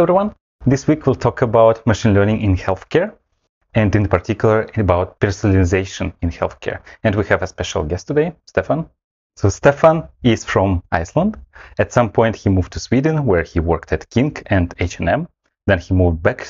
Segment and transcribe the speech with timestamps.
[0.00, 0.34] everyone.
[0.64, 3.12] This week we'll talk about machine learning in healthcare
[3.74, 6.80] and in particular about personalization in healthcare.
[7.04, 8.88] And we have a special guest today, Stefan.
[9.36, 11.36] So Stefan is from Iceland.
[11.78, 15.28] At some point he moved to Sweden where he worked at King and H&M.
[15.66, 16.48] Then he moved back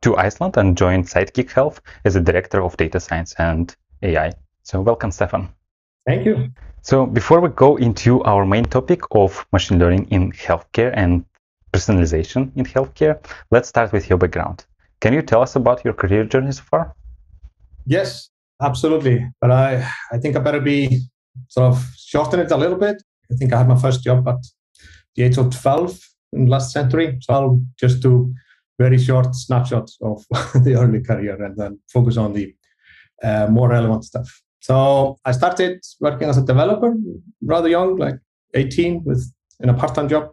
[0.00, 3.72] to Iceland and joined Sidekick Health as a director of data science and
[4.02, 4.32] AI.
[4.64, 5.50] So welcome Stefan.
[6.04, 6.50] Thank you.
[6.80, 11.24] So before we go into our main topic of machine learning in healthcare and
[11.72, 13.18] personalization in healthcare,
[13.50, 14.64] let's start with your background.
[15.00, 16.94] Can you tell us about your career journey so far?
[17.86, 19.26] Yes, absolutely.
[19.40, 21.00] But I, I think I better be
[21.48, 23.02] sort of shorten it a little bit.
[23.30, 24.36] I think I had my first job at
[25.16, 25.98] the age of 12
[26.34, 27.18] in the last century.
[27.20, 28.32] So I'll just do
[28.78, 30.24] very short snapshots of
[30.64, 32.54] the early career and then focus on the
[33.22, 34.28] uh, more relevant stuff.
[34.60, 36.94] So I started working as a developer
[37.42, 38.18] rather young, like
[38.54, 40.30] 18, with in a part-time job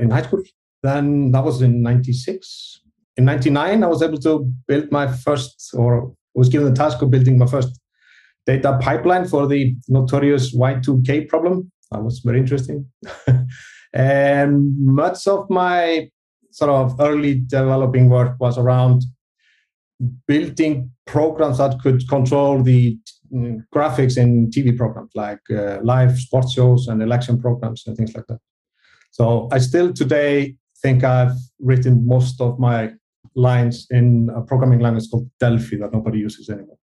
[0.00, 0.42] in high school.
[0.82, 2.80] Then that was in 96.
[3.16, 7.10] In 99, I was able to build my first, or was given the task of
[7.10, 7.80] building my first
[8.46, 11.70] data pipeline for the notorious Y2K problem.
[11.90, 12.86] That was very interesting.
[13.92, 16.08] and much of my
[16.50, 19.02] sort of early developing work was around
[20.26, 22.98] building programs that could control the
[23.32, 28.14] mm, graphics in TV programs like uh, live sports shows and election programs and things
[28.14, 28.38] like that.
[29.10, 32.92] So I still today think I've written most of my
[33.34, 36.78] lines in a programming language called Delphi that nobody uses anymore.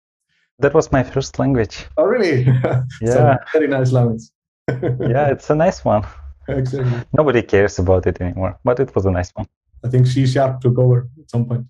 [0.59, 1.85] That was my first language.
[1.97, 2.45] Oh, really?
[3.01, 3.37] Yeah.
[3.51, 4.23] very nice language.
[4.69, 6.03] yeah, it's a nice one.
[6.47, 6.99] Exactly.
[7.17, 9.47] Nobody cares about it anymore, but it was a nice one.
[9.83, 11.67] I think C sharp took over at some point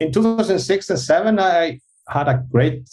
[0.00, 2.88] in 2006 and 7 i had a great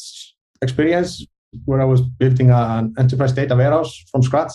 [0.62, 1.26] experience
[1.66, 4.54] where i was building an enterprise data warehouse from scratch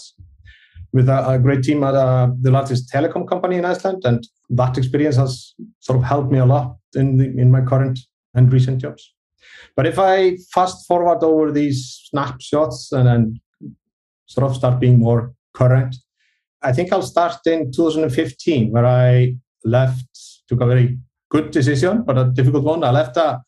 [0.97, 4.27] with a, a great team at uh, the largest telecom company in iceland and
[4.61, 7.99] that experience has sort of helped me a lot in, the, in my current
[8.35, 9.13] and recent jobs
[9.77, 11.79] but if i fast forward over these
[12.11, 13.41] snapshots and then
[14.27, 15.95] sort of start being more current
[16.63, 19.35] i think i'll start in 2015 where i
[19.65, 20.09] left
[20.49, 20.99] took a very
[21.29, 22.85] good decision, but a difficult one.
[22.85, 23.41] I left a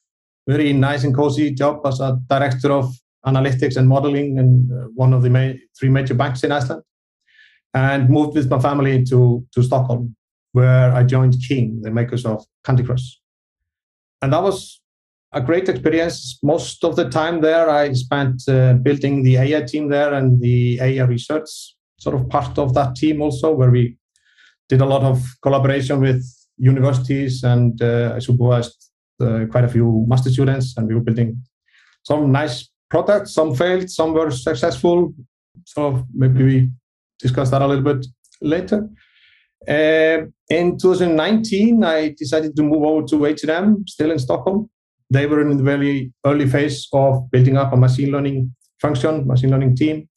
[0.46, 2.94] very nice and cozy job as a director of
[3.26, 6.82] analytics and modeling in uh, one of the ma- three major banks in Iceland
[7.74, 10.14] and moved with my family to, to Stockholm,
[10.52, 13.20] where I joined King, the makers of Candy Crush.
[14.22, 14.80] And that was
[15.32, 16.38] a great experience.
[16.42, 20.80] Most of the time there, I spent uh, building the AI team there and the
[20.80, 21.48] AI research,
[21.98, 23.96] sort of part of that team also, where we
[24.68, 26.24] did a lot of collaboration with
[26.56, 28.90] universities and uh, I supervised
[29.20, 31.42] uh, quite a few master students and we were building
[32.02, 33.34] some nice products.
[33.34, 35.14] Some failed, some were successful.
[35.64, 36.70] So maybe we
[37.18, 38.06] discuss that a little bit
[38.40, 38.88] later.
[39.66, 44.70] Uh, in 2019, I decided to move over to H&M, still in Stockholm.
[45.10, 49.50] They were in the very early phase of building up a machine learning function, machine
[49.50, 50.08] learning team.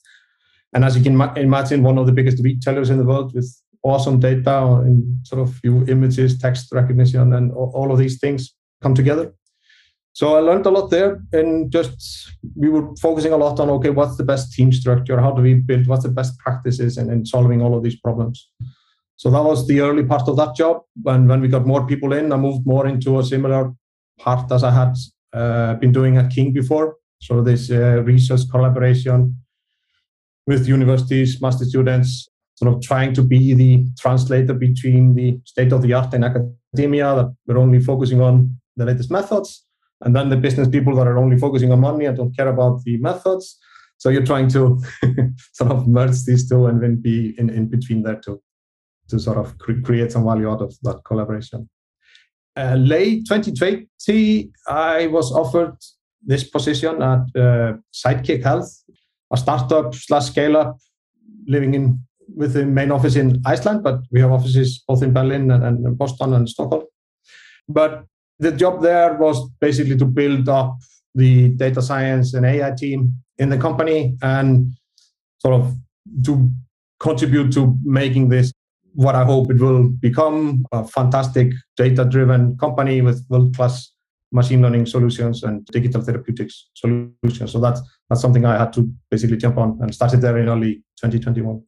[0.73, 3.49] And as you can imagine, one of the biggest retailers in the world with
[3.83, 8.93] awesome data in sort of few images, text recognition, and all of these things come
[8.93, 9.33] together.
[10.13, 13.91] So I learned a lot there, and just we were focusing a lot on okay,
[13.91, 15.19] what's the best team structure?
[15.19, 15.87] How do we build?
[15.87, 18.49] What's the best practices And, in solving all of these problems?
[19.15, 20.81] So that was the early part of that job.
[21.05, 23.73] And when we got more people in, I moved more into a similar
[24.19, 24.95] part as I had
[25.31, 26.97] uh, been doing at King before.
[27.19, 29.37] So this uh, research collaboration
[30.47, 35.83] with universities, master students, sort of trying to be the translator between the state of
[35.83, 39.65] the art in academia that we're only focusing on the latest methods
[40.03, 42.83] and then the business people that are only focusing on money and don't care about
[42.83, 43.59] the methods
[43.97, 44.81] so you're trying to
[45.53, 48.41] sort of merge these two and then be in, in between there to
[49.07, 51.69] to sort of cre- create some value out of that collaboration
[52.57, 55.75] uh, late 2020 i was offered
[56.23, 58.83] this position at uh, sidekick health
[59.33, 60.77] a startup slash scale up
[61.47, 61.99] living in
[62.35, 65.97] with the main office in Iceland, but we have offices both in Berlin and, and
[65.97, 66.83] Boston and Stockholm.
[67.67, 68.05] But
[68.41, 70.77] the job there was basically to build up
[71.13, 74.71] the data science and AI team in the company and
[75.37, 75.75] sort of
[76.25, 76.49] to
[76.99, 78.51] contribute to making this
[78.93, 83.91] what I hope it will become a fantastic data driven company with world class
[84.31, 87.51] machine learning solutions and digital therapeutics solutions.
[87.51, 90.83] So that's that's something I had to basically jump on and started there in early
[90.99, 91.61] 2021.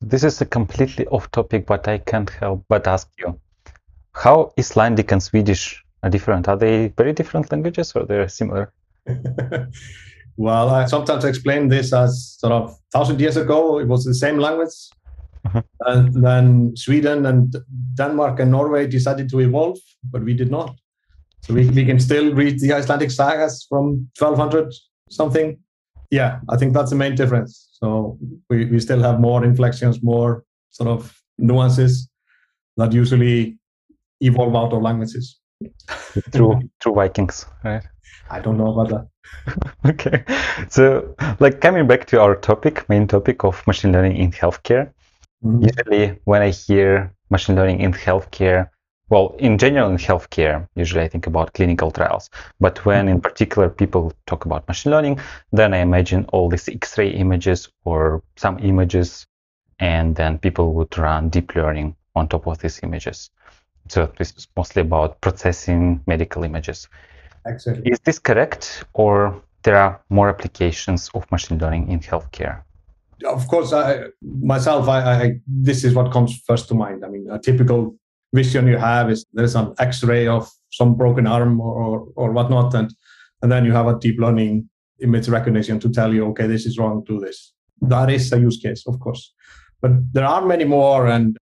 [0.00, 3.40] This is a completely off topic, but I can't help but ask you
[4.18, 6.48] how Icelandic and Swedish are different?
[6.48, 8.72] Are they very different languages or they're similar?
[10.36, 14.38] well, I sometimes explain this as sort of thousand years ago, it was the same
[14.38, 14.74] language.
[15.44, 15.62] Uh-huh.
[15.86, 17.54] And then Sweden and
[17.94, 19.78] Denmark and Norway decided to evolve,
[20.10, 20.76] but we did not.
[21.42, 24.74] So we, we can still read the Icelandic sagas from 1200
[25.08, 25.58] something.
[26.10, 27.68] Yeah, I think that's the main difference.
[27.72, 28.18] So
[28.50, 32.08] we, we still have more inflections, more sort of nuances
[32.76, 33.57] that usually
[34.20, 35.38] evolve out of languages.
[36.32, 37.82] through through Vikings, right?
[38.30, 39.74] I don't know about that.
[39.86, 40.24] okay,
[40.68, 44.92] so like coming back to our topic, main topic of machine learning in healthcare.
[45.44, 45.62] Mm-hmm.
[45.62, 48.70] Usually, when I hear machine learning in healthcare,
[49.10, 52.30] well, in general in healthcare, usually I think about clinical trials.
[52.60, 53.16] But when mm-hmm.
[53.16, 55.20] in particular people talk about machine learning,
[55.52, 59.26] then I imagine all these X-ray images or some images,
[59.78, 63.30] and then people would run deep learning on top of these images.
[63.88, 66.88] So this is mostly about processing medical images.
[67.46, 67.90] Exactly.
[67.90, 72.62] Is this correct, or there are more applications of machine learning in healthcare?
[73.24, 77.04] Of course, I, myself, I, I, this is what comes first to mind.
[77.04, 77.96] I mean, a typical
[78.32, 82.74] vision you have is there's an X-ray of some broken arm or, or, or whatnot,
[82.74, 82.94] and
[83.42, 84.68] and then you have a deep learning
[85.00, 87.52] image recognition to tell you, okay, this is wrong, do this.
[87.80, 89.32] That is a use case, of course,
[89.80, 91.06] but there are many more.
[91.06, 91.36] And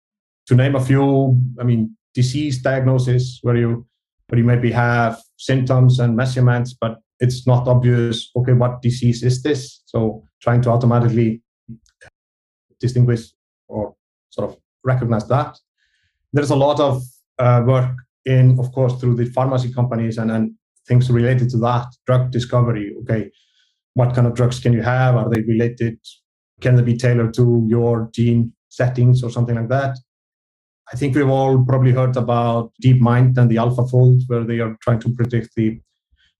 [0.47, 3.87] to name a few, I mean, disease diagnosis where you
[4.27, 8.31] where you maybe have symptoms and measurements, but it's not obvious.
[8.35, 9.83] Okay, what disease is this?
[9.87, 11.43] So trying to automatically
[12.81, 13.23] distinguish
[13.69, 13.95] or
[14.31, 15.57] sort of recognize that.
[16.33, 17.03] There's a lot of
[17.39, 20.55] uh, work in, of course, through the pharmacy companies and, and
[20.89, 22.95] things related to that drug discovery.
[23.03, 23.31] Okay,
[23.95, 25.15] what kind of drugs can you have?
[25.17, 25.99] Are they related?
[26.61, 29.97] Can they be tailored to your gene settings or something like that?
[30.93, 35.01] I think we've all probably heard about DeepMind and the AlphaFold, where they are trying
[35.01, 35.81] to predict the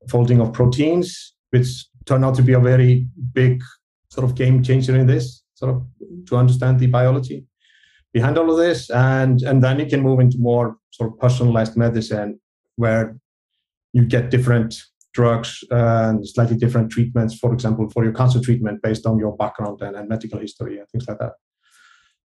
[0.09, 3.63] folding of proteins, which turn out to be a very big
[4.09, 5.85] sort of game changer in this, sort of
[6.27, 7.45] to understand the biology
[8.13, 8.89] behind all of this.
[8.91, 12.41] And, and then you can move into more sort of personalized medicine,
[12.77, 13.19] where
[13.93, 14.81] you get different
[15.13, 19.81] drugs and slightly different treatments, for example, for your cancer treatment based on your background
[19.81, 21.33] and, and medical history and things like that.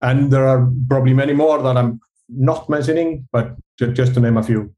[0.02, 2.00] And there are probably many more that I'm
[2.32, 4.74] not mentioning, but just to name a few.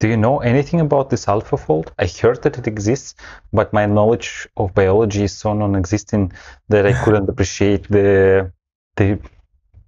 [0.00, 1.92] Do you know anything about this AlphaFold?
[1.98, 3.14] I heard that it exists,
[3.52, 6.32] but my knowledge of biology is so non-existent
[6.70, 8.50] that I couldn't appreciate the
[8.96, 9.18] the.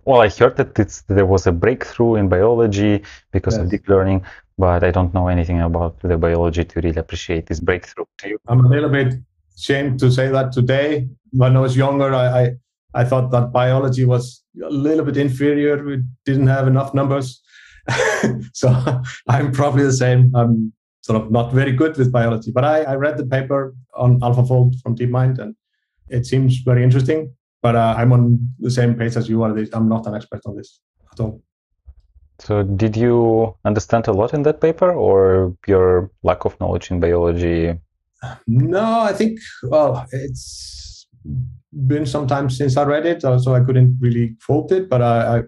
[0.04, 3.62] Well, I heard that it's, there was a breakthrough in biology because yes.
[3.62, 4.24] of deep learning,
[4.58, 8.04] but I don't know anything about the biology to really appreciate this breakthrough.
[8.48, 9.14] I'm a little bit
[9.56, 11.08] ashamed to say that today.
[11.30, 12.56] When I was younger, I, I
[12.94, 15.82] I thought that biology was a little bit inferior.
[15.82, 17.42] We didn't have enough numbers.
[18.52, 18.68] so
[19.28, 20.34] I'm probably the same.
[20.34, 24.20] I'm sort of not very good with biology, but I, I read the paper on
[24.20, 25.54] AlphaFold from DeepMind and
[26.08, 27.34] it seems very interesting.
[27.62, 29.56] But uh, I'm on the same page as you are.
[29.72, 30.80] I'm not an expert on this
[31.12, 31.40] at all.
[32.40, 36.98] So, did you understand a lot in that paper, or your lack of knowledge in
[36.98, 37.78] biology?
[38.48, 41.06] No, I think well, it's
[41.72, 44.88] been some time since I read it, uh, so I couldn't really quote it.
[44.88, 45.42] But I, I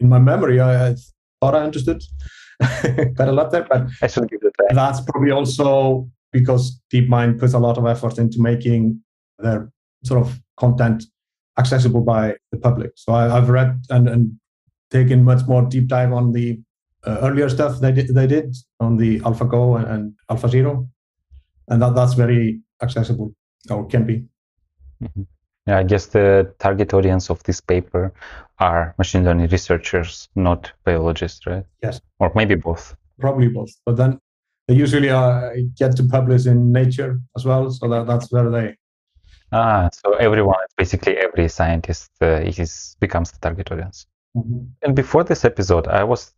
[0.00, 0.96] in my memory, I, I,
[1.40, 2.02] thought I understood
[2.60, 3.66] quite a lot there.
[3.68, 4.74] But I should give it that.
[4.74, 9.00] That's probably also because DeepMind puts a lot of effort into making
[9.38, 9.70] their
[10.04, 11.04] sort of content
[11.58, 12.92] accessible by the public.
[12.96, 14.32] So I, have read and, and
[14.90, 16.60] taken much more deep dive on the
[17.04, 20.88] uh, earlier stuff they did, they did on the AlphaGo and, and AlphaZero,
[21.68, 23.34] and that, that's very accessible
[23.70, 24.24] or can be.
[25.02, 25.22] Mm-hmm.
[25.66, 28.12] Yeah, I guess the target audience of this paper
[28.58, 31.64] are machine learning researchers, not biologists, right?
[31.82, 32.00] Yes.
[32.18, 32.96] Or maybe both.
[33.20, 33.70] Probably both.
[33.86, 34.18] But then
[34.66, 38.76] they usually uh, get to publish in Nature as well, so that, that's where they.
[39.52, 44.06] Ah, so everyone, basically every scientist, uh, is becomes the target audience.
[44.36, 44.64] Mm-hmm.
[44.82, 46.32] And before this episode, I was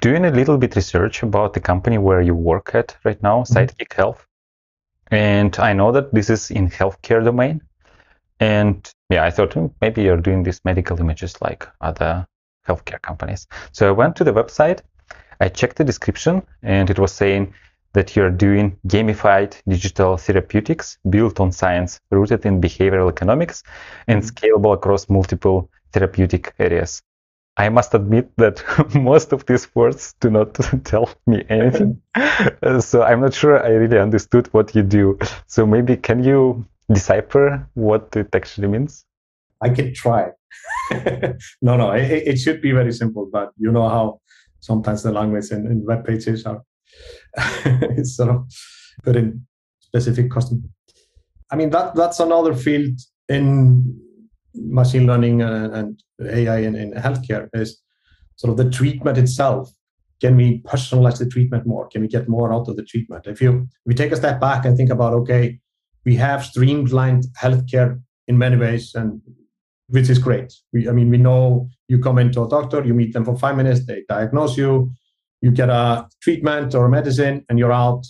[0.00, 3.54] doing a little bit research about the company where you work at right now, mm-hmm.
[3.54, 4.26] Sidekick Health,
[5.10, 7.60] and I know that this is in healthcare domain.
[8.42, 12.26] And yeah, I thought hmm, maybe you're doing these medical images like other
[12.66, 13.46] healthcare companies.
[13.70, 14.80] So I went to the website,
[15.38, 17.54] I checked the description, and it was saying
[17.92, 23.62] that you're doing gamified digital therapeutics built on science, rooted in behavioral economics,
[24.08, 24.34] and mm-hmm.
[24.34, 27.00] scalable across multiple therapeutic areas.
[27.56, 28.64] I must admit that
[28.96, 32.02] most of these words do not tell me anything.
[32.80, 35.20] so I'm not sure I really understood what you do.
[35.46, 39.04] So maybe can you decipher what it actually means?
[39.60, 40.30] I can try.
[41.62, 44.20] no, no, it, it, should be very simple, but you know how
[44.60, 46.62] sometimes the language in, in web pages are
[48.02, 48.52] sort of
[49.02, 49.46] put in
[49.80, 50.62] specific custom.
[51.50, 53.98] I mean that that's another field in
[54.54, 57.80] machine learning and, and AI in, in healthcare is
[58.36, 59.70] sort of the treatment itself.
[60.20, 61.88] Can we personalize the treatment more?
[61.88, 63.26] Can we get more out of the treatment?
[63.26, 65.58] If you if we take a step back and think about, okay,
[66.04, 69.20] we have streamlined healthcare in many ways, and
[69.88, 70.52] which is great.
[70.72, 73.56] We, I mean, we know you come into a doctor, you meet them for five
[73.56, 74.90] minutes, they diagnose you,
[75.40, 78.04] you get a treatment or a medicine, and you're out.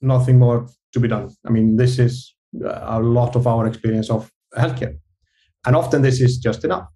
[0.00, 1.30] Nothing more to be done.
[1.46, 4.96] I mean, this is uh, a lot of our experience of healthcare.
[5.66, 6.88] And often this is just enough.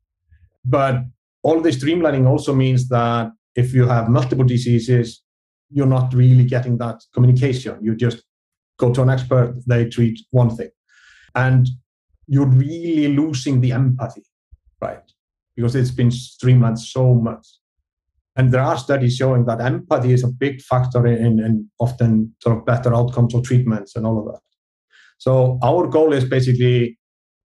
[0.65, 1.03] But
[1.43, 5.23] all this streamlining also means that if you have multiple diseases,
[5.71, 7.79] you're not really getting that communication.
[7.83, 8.23] You just
[8.79, 10.71] go to an expert, they treat one thing.
[11.35, 11.69] And
[12.27, 14.25] you're really losing the empathy,
[14.81, 15.03] right?
[15.57, 17.47] Because it's been streamlined so much.
[18.37, 22.59] And there are studies showing that empathy is a big factor in, in often sort
[22.59, 24.41] of better outcomes or treatments and all of that.
[25.19, 26.99] So our goal is basically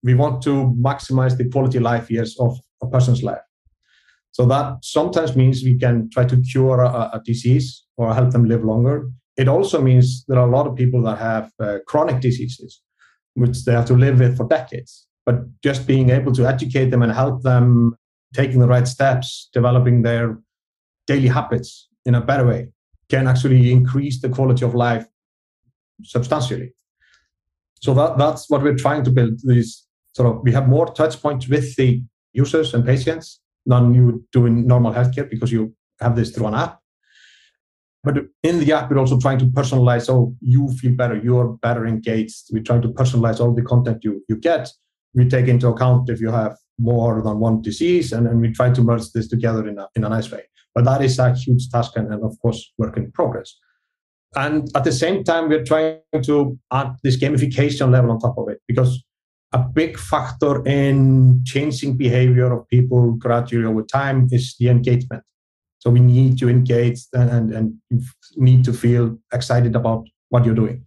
[0.03, 3.41] we want to maximize the quality life years of a person's life.
[4.31, 8.45] So that sometimes means we can try to cure a, a disease or help them
[8.45, 9.09] live longer.
[9.37, 12.81] It also means there are a lot of people that have uh, chronic diseases,
[13.33, 15.07] which they have to live with for decades.
[15.25, 17.95] But just being able to educate them and help them
[18.33, 20.37] taking the right steps, developing their
[21.07, 22.69] daily habits in a better way
[23.09, 25.05] can actually increase the quality of life
[26.03, 26.73] substantially.
[27.81, 29.39] So that, that's what we're trying to build.
[29.43, 32.01] These sort of we have more touch points with the
[32.33, 36.55] users and patients than you do in normal healthcare because you have this through an
[36.55, 36.79] app.
[38.05, 41.85] But in the app, we're also trying to personalize so you feel better, you're better
[41.87, 42.45] engaged.
[42.51, 44.69] We're trying to personalize all the content you, you get.
[45.13, 48.71] We take into account if you have more than one disease, and, and we try
[48.71, 50.43] to merge this together in a, in a nice way.
[50.73, 53.57] But that is a huge task and, and of course, work in progress.
[54.35, 58.49] And at the same time, we're trying to add this gamification level on top of
[58.49, 59.01] it because
[59.53, 65.23] a big factor in changing behavior of people gradually over time is the engagement.
[65.85, 67.79] So we need to engage and, and
[68.35, 70.83] need to feel excited about what you're doing.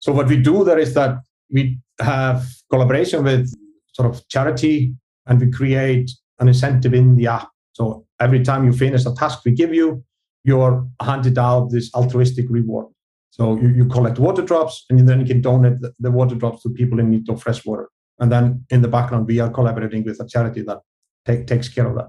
[0.00, 1.18] So what we do there is that
[1.48, 3.48] we have collaboration with
[3.92, 4.94] sort of charity
[5.26, 7.50] and we create an incentive in the app.
[7.72, 10.02] So every time you finish a task we give you,
[10.42, 12.86] you're handed out this altruistic reward.
[13.30, 16.64] So you, you collect water drops and then you can donate the, the water drops
[16.64, 17.88] to people in need of fresh water.
[18.18, 20.78] And then in the background, we are collaborating with a charity that
[21.24, 22.08] take, takes care of that.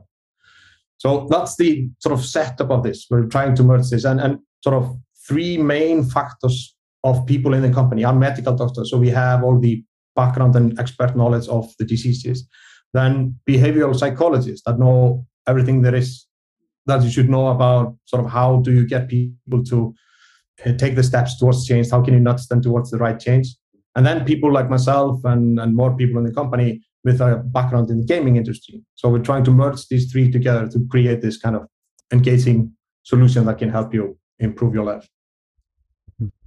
[1.00, 3.08] So that's the sort of setup of this.
[3.10, 6.76] We're trying to merge this and, and sort of three main factors
[7.06, 8.92] of people in the company are medical doctors.
[8.92, 9.82] So we have all the
[10.16, 12.46] background and expert knowledge of the diseases.
[12.94, 16.26] Then behavioral psychologists that know everything there is
[16.86, 19.94] that you should know about sort of how do you get people to
[20.66, 23.56] uh, take the steps towards change how can you nudge them towards the right change
[23.96, 27.90] and then people like myself and, and more people in the company with a background
[27.90, 31.38] in the gaming industry so we're trying to merge these three together to create this
[31.38, 31.68] kind of
[32.12, 32.72] engaging
[33.04, 35.08] solution that can help you improve your life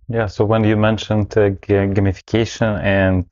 [0.09, 3.25] yeah so when you mentioned uh, gamification and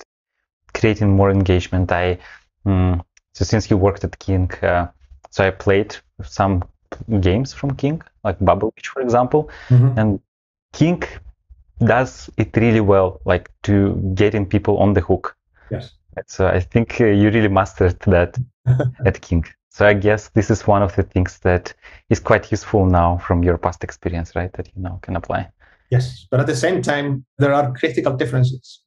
[0.73, 2.19] creating more engagement i
[2.67, 3.03] um,
[3.35, 4.87] so since you worked at king uh,
[5.31, 6.63] so i played some
[7.21, 9.99] games from King, like Bubble Witch, for example, mm-hmm.
[9.99, 10.21] and
[10.73, 11.03] King
[11.79, 15.37] does it really well, like to getting people on the hook.
[15.71, 15.93] Yes.
[16.27, 18.39] So I think uh, you really mastered that
[19.07, 19.45] at King.
[19.71, 21.73] So I guess this is one of the things that
[22.09, 24.53] is quite useful now from your past experience, right?
[24.55, 25.49] That you now can apply.
[25.91, 28.81] Yes, but at the same time, there are critical differences.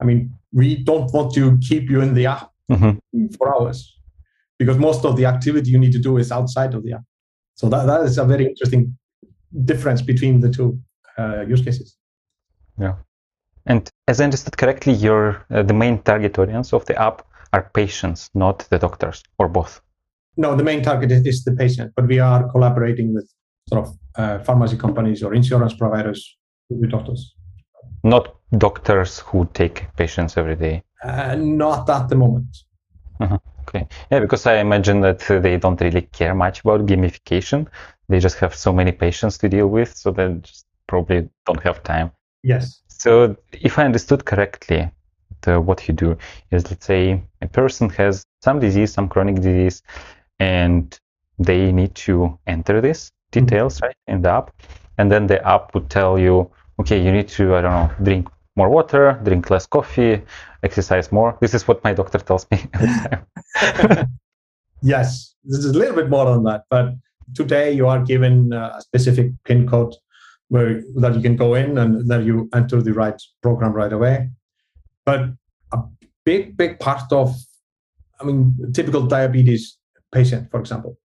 [0.00, 3.26] I mean, we don't want to keep you in the app mm-hmm.
[3.36, 3.98] for hours
[4.58, 7.04] because most of the activity you need to do is outside of the app.
[7.54, 8.96] So that, that is a very interesting
[9.64, 10.80] difference between the two
[11.16, 11.96] uh, use cases.
[12.78, 12.94] Yeah.
[13.66, 17.22] And as I understood correctly, your uh, the main target audience of the app
[17.52, 19.80] are patients, not the doctors, or both.
[20.36, 23.28] No, the main target is, the patient, but we are collaborating with
[23.68, 26.36] sort of uh, pharmacy companies or insurance providers
[26.70, 27.34] with doctors.
[28.02, 30.82] Not doctors who take patients every day.
[31.04, 32.56] Uh, not at the moment.
[33.20, 33.38] Uh-huh.
[33.62, 33.86] Okay.
[34.10, 37.66] Yeah, because I imagine that they don't really care much about gamification.
[38.08, 41.82] They just have so many patients to deal with, so they just probably don't have
[41.82, 42.10] time.
[42.42, 42.82] Yes.
[42.88, 44.90] So if I understood correctly,
[45.42, 46.16] the, what you do
[46.50, 49.82] is, let's say, a person has some disease, some chronic disease,
[50.38, 50.98] and
[51.38, 53.86] they need to enter this details mm-hmm.
[53.86, 54.50] right in the app,
[54.98, 58.28] and then the app would tell you, okay, you need to, I don't know, drink
[58.56, 60.22] more water, drink less coffee,
[60.62, 61.38] exercise more.
[61.40, 62.64] This is what my doctor tells me
[64.82, 66.64] yes, this is a little bit more than that.
[66.68, 66.94] But
[67.34, 69.94] today you are given a specific PIN code
[70.48, 74.30] where that you can go in and then you enter the right program right away.
[75.04, 75.30] But
[75.72, 75.78] a
[76.24, 77.34] big, big part of
[78.20, 79.78] I mean, typical diabetes
[80.12, 80.98] patient, for example,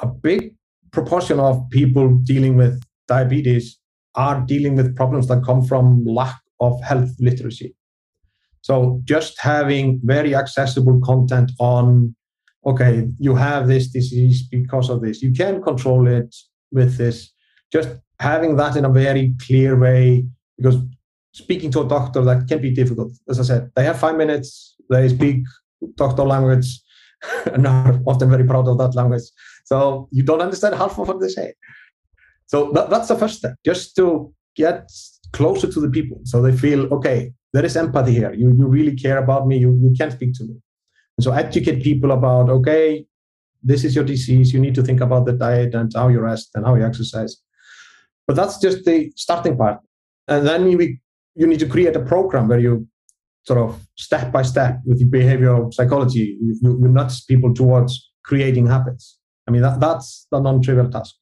[0.00, 0.54] a big
[0.90, 3.78] proportion of people dealing with diabetes
[4.14, 7.74] are dealing with problems that come from lack of health literacy.
[8.62, 12.14] So just having very accessible content on,
[12.66, 15.22] okay, you have this disease because of this.
[15.22, 16.34] You can control it
[16.72, 17.32] with this.
[17.72, 20.24] Just having that in a very clear way,
[20.56, 20.76] because
[21.32, 23.12] speaking to a doctor that can be difficult.
[23.28, 25.44] As I said, they have five minutes, they speak
[25.96, 26.80] doctor language,
[27.52, 29.22] and are often very proud of that language.
[29.64, 31.54] So you don't understand half of what they say.
[32.46, 34.90] So that, that's the first step, just to get
[35.32, 38.32] closer to the people so they feel, okay, there is empathy here.
[38.32, 39.58] You, you really care about me.
[39.58, 40.54] You, you can speak to me.
[41.16, 43.04] And so educate people about, okay,
[43.62, 44.52] this is your disease.
[44.52, 47.36] You need to think about the diet and how you rest and how you exercise.
[48.28, 49.80] But that's just the starting part.
[50.28, 50.98] And then you,
[51.34, 52.86] you need to create a program where you
[53.44, 58.66] sort of step by step with the behavioral psychology, you, you, nudge people towards creating
[58.66, 59.18] habits.
[59.48, 61.14] I mean, that, that's the non-trivial task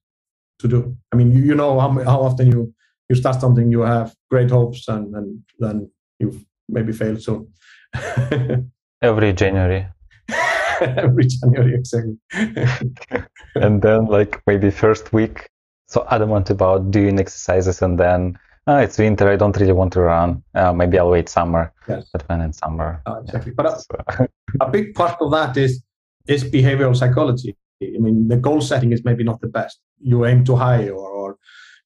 [0.58, 0.96] to do.
[1.12, 2.75] I mean, you, you know how, how often you,
[3.08, 7.16] you start something, you have great hopes and, and then you maybe fail.
[7.20, 7.46] So
[9.02, 9.86] every January.
[10.80, 12.16] every January, exactly.
[13.54, 15.48] and then like maybe first week,
[15.86, 20.00] so adamant about doing exercises and then oh, it's winter, I don't really want to
[20.00, 20.42] run.
[20.54, 21.72] Uh, maybe I'll wait summer.
[21.88, 22.08] Yes.
[22.12, 23.00] But when it's summer.
[23.06, 23.52] Oh, exactly.
[23.52, 23.62] Yeah.
[23.62, 24.28] But a,
[24.60, 25.82] a big part of that is
[26.26, 27.56] is behavioral psychology.
[27.82, 29.78] I mean, the goal setting is maybe not the best.
[30.00, 31.38] You aim too high, or, or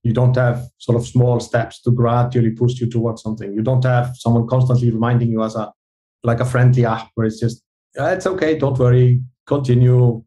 [0.03, 3.53] you don't have sort of small steps to gradually push you towards something.
[3.53, 5.73] You don't have someone constantly reminding you as a
[6.23, 7.63] like a friendly app where it's just
[7.99, 10.23] ah, it's okay, don't worry, continue.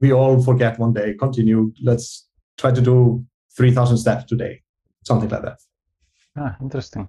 [0.00, 1.14] We all forget one day.
[1.14, 1.72] Continue.
[1.82, 2.28] Let's
[2.58, 3.24] try to do
[3.56, 4.62] three thousand steps today,
[5.04, 5.58] something like that.
[6.36, 7.08] Ah, interesting.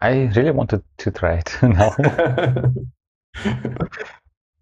[0.00, 1.96] I really wanted to try it now.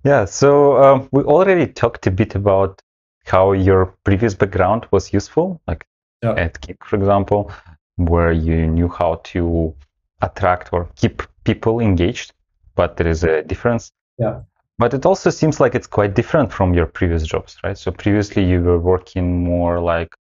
[0.05, 2.81] yeah, so um, we already talked a bit about
[3.25, 5.87] how your previous background was useful, like
[6.23, 6.35] yeah.
[6.35, 7.51] at King, for example,
[7.97, 9.75] where you knew how to
[10.21, 12.33] attract or keep people engaged,
[12.75, 13.93] but there is a difference.
[14.19, 14.43] Yeah.
[14.79, 17.79] But it also seems like it's quite different from your previous jobs, right?
[17.79, 20.15] So previously you were working more like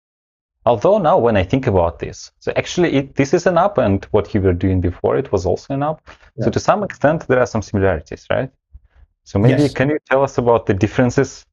[0.66, 4.06] Although now when I think about this, so actually it, this is an app and
[4.12, 6.02] what you were doing before, it was also an app.
[6.08, 6.46] Yeah.
[6.46, 8.52] So to some extent, there are some similarities, right?
[9.24, 9.74] So maybe yes.
[9.74, 11.46] can you tell us about the differences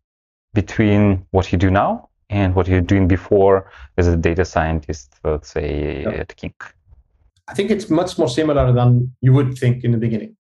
[0.54, 5.50] between what you do now and what you're doing before as a data scientist, let's
[5.50, 6.10] say yeah.
[6.10, 6.54] at King?
[7.48, 10.36] I think it's much more similar than you would think in the beginning.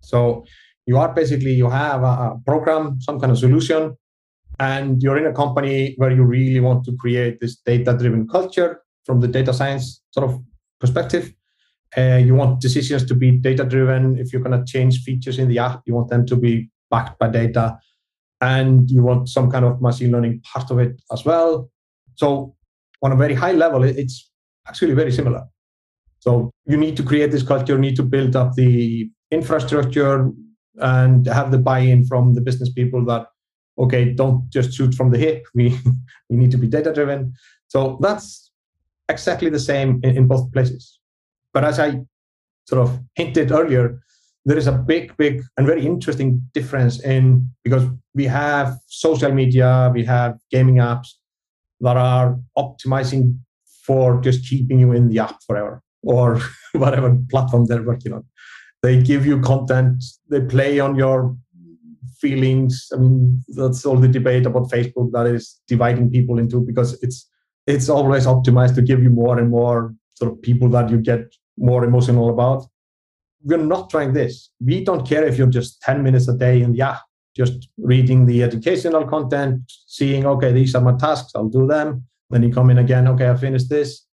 [0.00, 0.46] So
[0.86, 3.96] you are basically, you have a program, some kind of solution
[4.58, 8.82] and you're in a company where you really want to create this data driven culture
[9.04, 10.42] from the data science sort of
[10.80, 11.32] perspective.
[11.96, 15.48] Uh, you want decisions to be data driven if you're going to change features in
[15.48, 17.78] the app you want them to be backed by data
[18.40, 21.70] and you want some kind of machine learning part of it as well.
[22.16, 22.54] So
[23.02, 24.30] on a very high level it's
[24.66, 25.44] actually very similar.
[26.18, 30.30] So you need to create this culture you need to build up the infrastructure
[30.78, 33.26] and have the buy-in from the business people that
[33.78, 35.46] okay, don't just shoot from the hip.
[35.54, 35.78] We
[36.30, 37.34] we need to be data driven.
[37.68, 38.50] So that's
[39.08, 40.98] exactly the same in, in both places.
[41.52, 42.00] But as I
[42.68, 44.00] sort of hinted earlier,
[44.44, 47.84] there is a big, big and very interesting difference in because
[48.14, 51.08] we have social media, we have gaming apps
[51.80, 53.38] that are optimizing
[53.84, 56.40] for just keeping you in the app forever or
[56.72, 58.24] whatever platform they're working on.
[58.86, 61.36] They give you content, they play on your
[62.20, 62.88] feelings.
[62.94, 67.28] I mean, that's all the debate about Facebook that is dividing people into because it's
[67.66, 71.34] it's always optimized to give you more and more sort of people that you get
[71.58, 72.64] more emotional about.
[73.42, 74.50] We're not trying this.
[74.64, 77.02] We don't care if you're just 10 minutes a day in app,
[77.36, 82.04] just reading the educational content, seeing, okay, these are my tasks, I'll do them.
[82.30, 84.06] Then you come in again, okay, I finished this.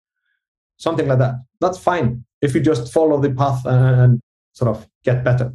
[0.78, 1.36] Something like that.
[1.62, 4.20] That's fine if you just follow the path and
[4.54, 5.54] sort of get better.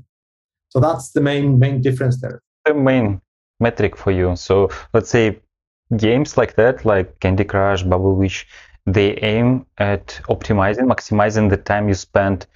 [0.68, 2.42] So that's the main main difference there.
[2.64, 3.20] The main
[3.60, 4.36] metric for you.
[4.36, 5.40] So let's say
[5.96, 8.46] games like that, like Candy Crush, Bubble Witch,
[8.86, 12.46] they aim at optimizing, maximizing the time you spend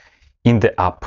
[0.45, 1.05] in the app,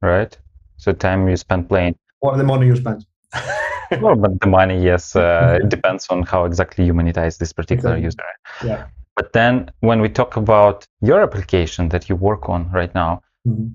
[0.00, 0.36] right?
[0.76, 1.96] So time you spend playing.
[2.20, 3.04] Or the money you spend.
[4.00, 7.96] well, but the money, yes, uh, it depends on how exactly you monetize this particular
[7.96, 8.04] exactly.
[8.04, 8.72] user.
[8.72, 8.86] Yeah.
[9.16, 13.68] But then when we talk about your application that you work on right now, mm-hmm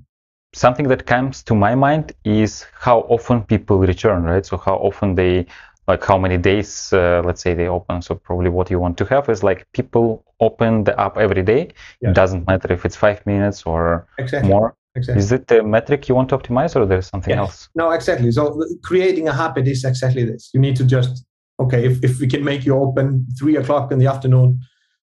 [0.53, 4.45] something that comes to my mind is how often people return, right?
[4.45, 5.45] So how often they,
[5.87, 8.01] like how many days, uh, let's say they open.
[8.01, 11.69] So probably what you want to have is like people open the app every day.
[12.01, 12.09] Yeah.
[12.09, 14.49] It doesn't matter if it's five minutes or exactly.
[14.49, 14.75] more.
[14.95, 15.19] exactly.
[15.19, 17.39] Is it the metric you want to optimize or there's something Yes.
[17.39, 17.69] else?
[17.75, 18.31] No, exactly.
[18.31, 20.49] So creating a habit is exactly this.
[20.53, 21.25] You need to just,
[21.59, 24.59] okay, if, if we can make you open three o'clock in the afternoon,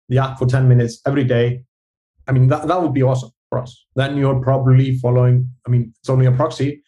[0.08, 1.62] the app for 10 minutes every day,
[2.28, 3.86] I mean, that, that would be awesome us.
[3.94, 6.82] Then you're probably following, I mean, it's only a proxy,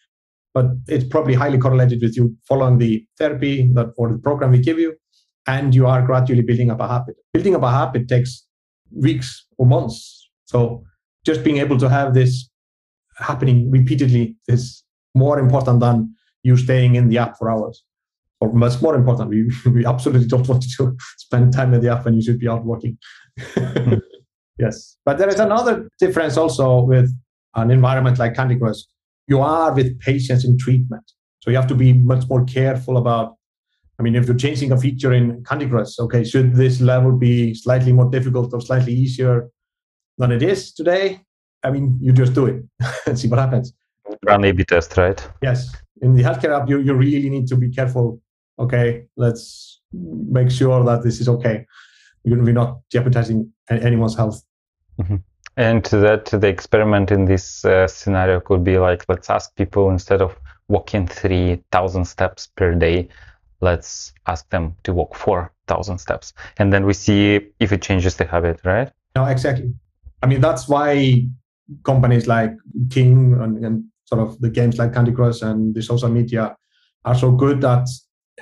[0.53, 4.59] but it's probably highly correlated with you following the therapy that or the program we
[4.59, 4.95] give you,
[5.47, 7.15] and you are gradually building up a habit.
[7.33, 8.45] Building up a habit takes
[8.91, 10.29] weeks or months.
[10.45, 10.83] So
[11.25, 12.49] just being able to have this
[13.17, 14.83] happening repeatedly is
[15.15, 17.83] more important than you staying in the app for hours.
[18.41, 21.91] Or much more important, we, we absolutely don't want you to spend time in the
[21.91, 22.97] app when you should be out working.
[23.39, 23.95] Hmm.
[24.59, 24.97] Yes.
[25.05, 27.11] But there is another difference also with
[27.55, 28.81] an environment like Candy Crush.
[29.27, 31.03] You are with patients in treatment.
[31.39, 33.35] So you have to be much more careful about
[33.99, 37.53] I mean, if you're changing a feature in Candy Crush, okay, should this level be
[37.53, 39.49] slightly more difficult or slightly easier
[40.17, 41.19] than it is today?
[41.63, 42.63] I mean, you just do it
[43.05, 43.73] and see what happens.
[44.25, 45.21] Run A/B test, right?
[45.43, 48.21] Yes, in the healthcare app, you, you really need to be careful.
[48.57, 51.65] Okay, let's make sure that this is okay.
[52.23, 54.41] We're not jeopardizing anyone's health.
[54.99, 55.15] Mm-hmm.
[55.57, 60.21] And that the experiment in this uh, scenario could be like, let's ask people instead
[60.21, 63.09] of walking 3,000 steps per day,
[63.61, 66.33] let's ask them to walk 4,000 steps.
[66.57, 68.91] And then we see if it changes the habit, right?
[69.15, 69.73] No, exactly.
[70.21, 71.25] I mean, that's why
[71.83, 72.51] companies like
[72.89, 76.55] King and, and sort of the games like Candy Crush and the social media
[77.05, 77.87] are so good at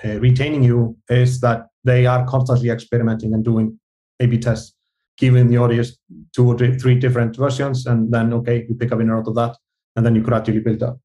[0.03, 3.79] uh, retaining you is that they are constantly experimenting and doing
[4.19, 4.73] A/B tests,
[5.17, 5.97] giving the audience
[6.35, 9.27] two or three different versions, and then okay, you pick up in a winner out
[9.27, 9.57] of that,
[9.95, 10.99] and then you gradually build up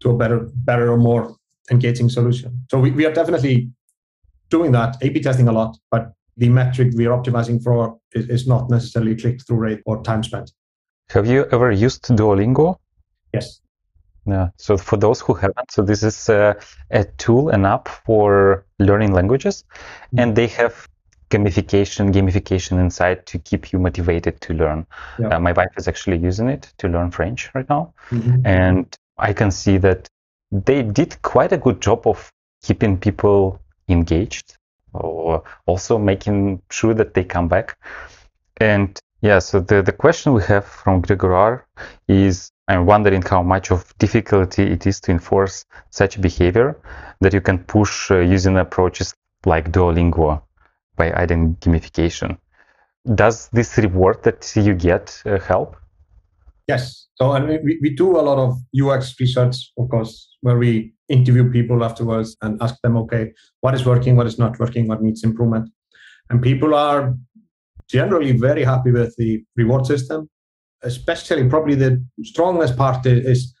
[0.00, 1.36] to a better, better or more
[1.70, 2.64] engaging solution.
[2.70, 3.70] So we, we are definitely
[4.48, 8.46] doing that, A/B testing a lot, but the metric we are optimizing for is, is
[8.46, 10.50] not necessarily click-through rate or time spent.
[11.10, 12.76] Have you ever used Duolingo?
[13.34, 13.60] Yes.
[14.26, 14.48] Yeah.
[14.56, 16.56] So for those who haven't, so this is a,
[16.90, 20.18] a tool, an app for learning languages, mm-hmm.
[20.20, 20.88] and they have
[21.32, 24.86] gamification, gamification inside to keep you motivated to learn.
[25.18, 25.28] Yeah.
[25.28, 28.46] Uh, my wife is actually using it to learn French right now, mm-hmm.
[28.46, 28.86] and
[29.18, 30.08] I can see that
[30.66, 32.30] they did quite a good job of
[32.62, 34.56] keeping people engaged,
[34.92, 37.78] or also making sure that they come back.
[38.58, 41.64] And yeah, so the, the question we have from Gregor
[42.08, 46.76] is I'm wondering how much of difficulty it is to enforce such behavior
[47.20, 49.14] that you can push uh, using approaches
[49.44, 50.42] like Duolingo
[50.96, 52.38] by adding gamification.
[53.14, 55.76] Does this reward that you get uh, help?
[56.68, 57.08] Yes.
[57.16, 61.50] So and we, we do a lot of UX research, of course, where we interview
[61.50, 65.24] people afterwards and ask them, okay, what is working, what is not working, what needs
[65.24, 65.68] improvement.
[66.30, 67.14] And people are
[67.88, 70.28] generally very happy with the reward system.
[70.82, 73.54] Especially, probably the strongest part is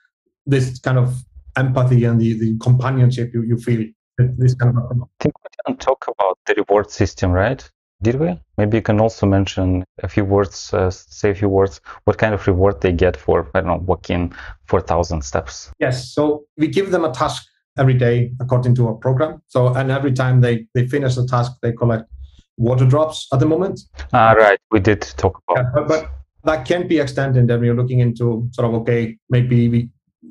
[0.46, 1.14] this kind of
[1.56, 3.86] empathy and the, the companionship you, you feel.
[4.18, 4.84] This kind of.
[4.84, 5.34] I think
[5.66, 7.68] didn't talk about the reward system, right?
[8.02, 8.38] Did we?
[8.58, 12.34] Maybe you can also mention a few words, uh, say a few words, what kind
[12.34, 14.34] of reward they get for, I don't know, walking
[14.66, 15.70] 4,000 steps.
[15.78, 16.12] Yes.
[16.12, 17.46] So we give them a task
[17.78, 19.40] every day according to our program.
[19.46, 22.10] So, and every time they, they finish the task, they collect
[22.56, 23.80] water drops at the moment.
[24.12, 24.58] Ah, right.
[24.72, 26.10] We did talk about yeah, but, but
[26.44, 29.90] that can be extended and we're looking into sort of, okay, maybe we,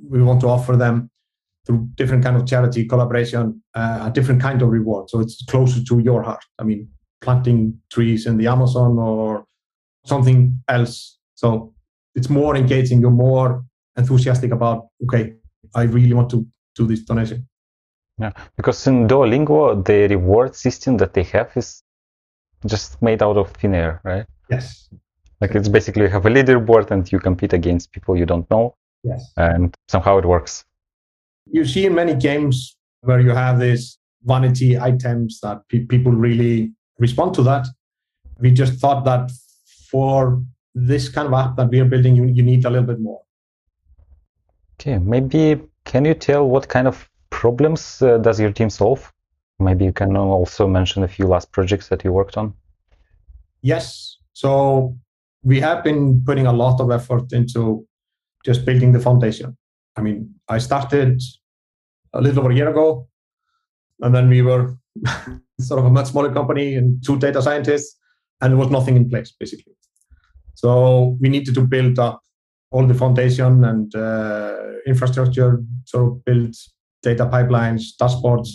[0.09, 1.09] we want to offer them
[1.65, 5.10] through different kind of charity collaboration, uh, a different kind of reward.
[5.10, 6.43] So it's closer to your heart.
[6.60, 6.88] I mean,
[7.21, 9.45] planting trees in the Amazon or
[10.06, 11.17] something else.
[11.36, 11.74] So
[12.15, 13.02] it's more engaging.
[13.02, 13.63] You're more
[13.97, 15.34] enthusiastic about, okay,
[15.76, 16.45] I really want to
[16.76, 17.47] do this donation.
[18.17, 21.84] Yeah, because in Duolingo, the reward system that they have is
[22.65, 24.26] just made out of thin air, right?
[24.50, 24.89] Yes.
[25.39, 28.76] Like it's basically you have a leaderboard and you compete against people you don't know.
[29.04, 29.32] Yes.
[29.38, 30.63] And somehow it works.
[31.51, 36.71] You see in many games where you have these vanity items that pe- people really
[36.99, 37.67] respond to that.
[38.39, 39.31] We just thought that
[39.89, 40.41] for
[40.73, 43.21] this kind of app that we are building, you, you need a little bit more.
[44.79, 49.11] Okay, maybe can you tell what kind of problems uh, does your team solve?
[49.59, 52.53] Maybe you can also mention a few last projects that you worked on.
[53.61, 54.17] Yes.
[54.33, 54.97] So
[55.43, 57.85] we have been putting a lot of effort into
[58.43, 59.57] just building the foundation.
[59.95, 61.21] I mean, I started
[62.13, 63.08] a little over a year ago,
[64.02, 64.76] and then we were
[65.60, 67.97] sort of a much smaller company and two data scientists,
[68.41, 69.74] and there was nothing in place basically.
[70.56, 72.21] So we needed to build up
[72.71, 74.56] all the foundation and uh,
[74.88, 76.56] infrastructure, sort of build
[77.04, 78.50] data pipelines, dashboards,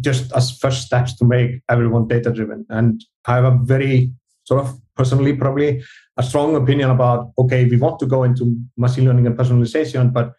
[0.00, 2.66] just as first steps to make everyone data driven.
[2.68, 4.12] And I have a very
[4.44, 5.82] sort of personally probably
[6.16, 10.32] a strong opinion about okay, we want to go into machine learning and personalization, but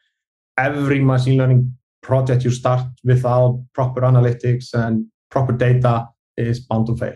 [0.57, 6.95] every machine learning project you start without proper analytics and proper data is bound to
[6.95, 7.15] fail.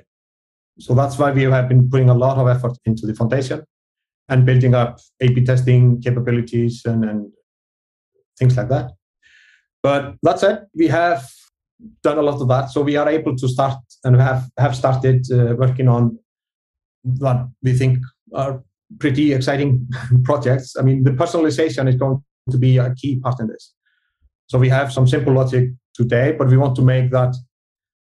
[0.79, 3.63] So that's why we have been putting a lot of effort into the foundation
[4.29, 7.31] and building up A/B testing capabilities and, and
[8.37, 8.91] things like that.
[9.83, 11.27] But that said, we have
[12.03, 15.25] done a lot of that, so we are able to start and have have started
[15.31, 16.19] uh, working on
[17.03, 17.99] what we think
[18.33, 18.63] are
[18.99, 19.87] pretty exciting
[20.23, 20.75] projects.
[20.77, 23.73] I mean, the personalization is going to be a key part in this.
[24.47, 27.35] So we have some simple logic today, but we want to make that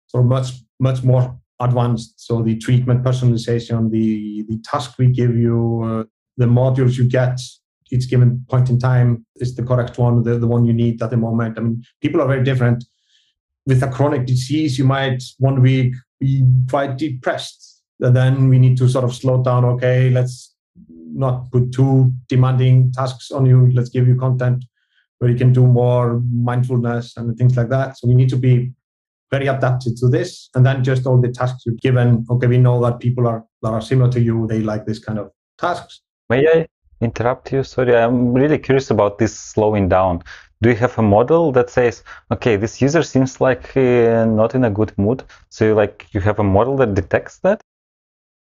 [0.08, 2.14] sort of much much more advanced.
[2.18, 6.04] So the treatment personalization, the the task we give you, uh,
[6.38, 7.40] the modules you get
[7.92, 11.12] each given point in time is the correct one, the, the one you need at
[11.12, 11.58] the moment.
[11.58, 12.84] I mean, people are very different.
[13.68, 17.84] With a chronic disease, you might one week be quite depressed.
[18.00, 19.66] And then we need to sort of slow down.
[19.66, 20.56] Okay, let's
[20.90, 23.72] not put too demanding tasks on you.
[23.74, 24.66] Let's give you content
[25.20, 27.98] where you can do more mindfulness and things like that.
[27.98, 28.72] So we need to be
[29.32, 30.50] very adapted to this.
[30.56, 32.26] And then just all the tasks you've given.
[32.30, 34.48] Okay, we know that people are that are similar to you.
[34.48, 36.02] They like this kind of tasks.
[36.30, 36.68] May I
[37.02, 37.64] interrupt you?
[37.64, 40.24] Sorry, I'm really curious about this slowing down.
[40.62, 44.64] Do you have a model that says, okay, this user seems like uh, not in
[44.64, 45.24] a good mood?
[45.50, 47.62] So, you like, you have a model that detects that?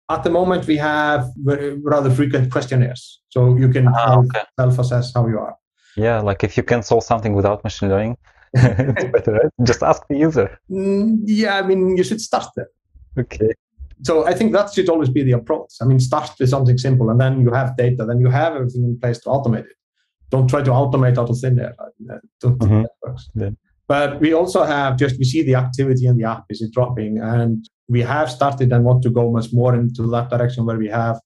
[0.09, 4.43] At the moment, we have rather frequent questionnaires, so you can ah, okay.
[4.59, 5.55] self-assess how you are.
[6.01, 8.17] Yeah, like if you can solve something without machine learning,
[8.55, 9.53] it's better, right?
[9.63, 10.59] Just ask the user.
[10.71, 12.71] Mm, yeah, I mean, you should start there.
[13.19, 13.53] Okay
[14.03, 15.73] so I think that should always be the approach.
[15.81, 18.85] I mean, start with something simple, and then you have data, then you have everything
[18.85, 19.77] in place to automate it.
[20.31, 21.75] Don't try to automate out of thin air.
[22.41, 22.83] Don't mm-hmm.
[22.83, 23.29] that works.
[23.35, 23.51] Yeah.
[23.89, 27.19] But we also have just we see the activity in the app is it dropping,
[27.19, 30.89] and we have started and want to go much more into that direction where we
[30.89, 31.21] have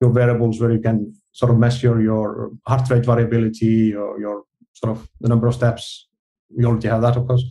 [0.00, 4.96] your variables where you can sort of measure your heart rate variability or your sort
[4.96, 6.08] of the number of steps.
[6.54, 7.44] We already have that, of course,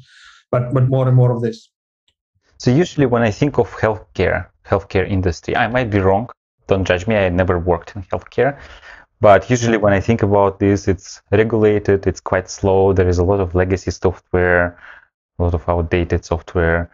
[0.52, 1.70] but but more and more of this.
[2.58, 5.56] So usually when I think of healthcare, healthcare industry.
[5.56, 6.30] I might be wrong.
[6.67, 7.15] Don't judge me.
[7.15, 8.60] I never worked in healthcare.
[9.20, 12.91] But usually when I think about this, it's regulated, it's quite slow.
[12.94, 14.80] There is a lot of legacy software,
[15.38, 16.89] a lot of outdated software.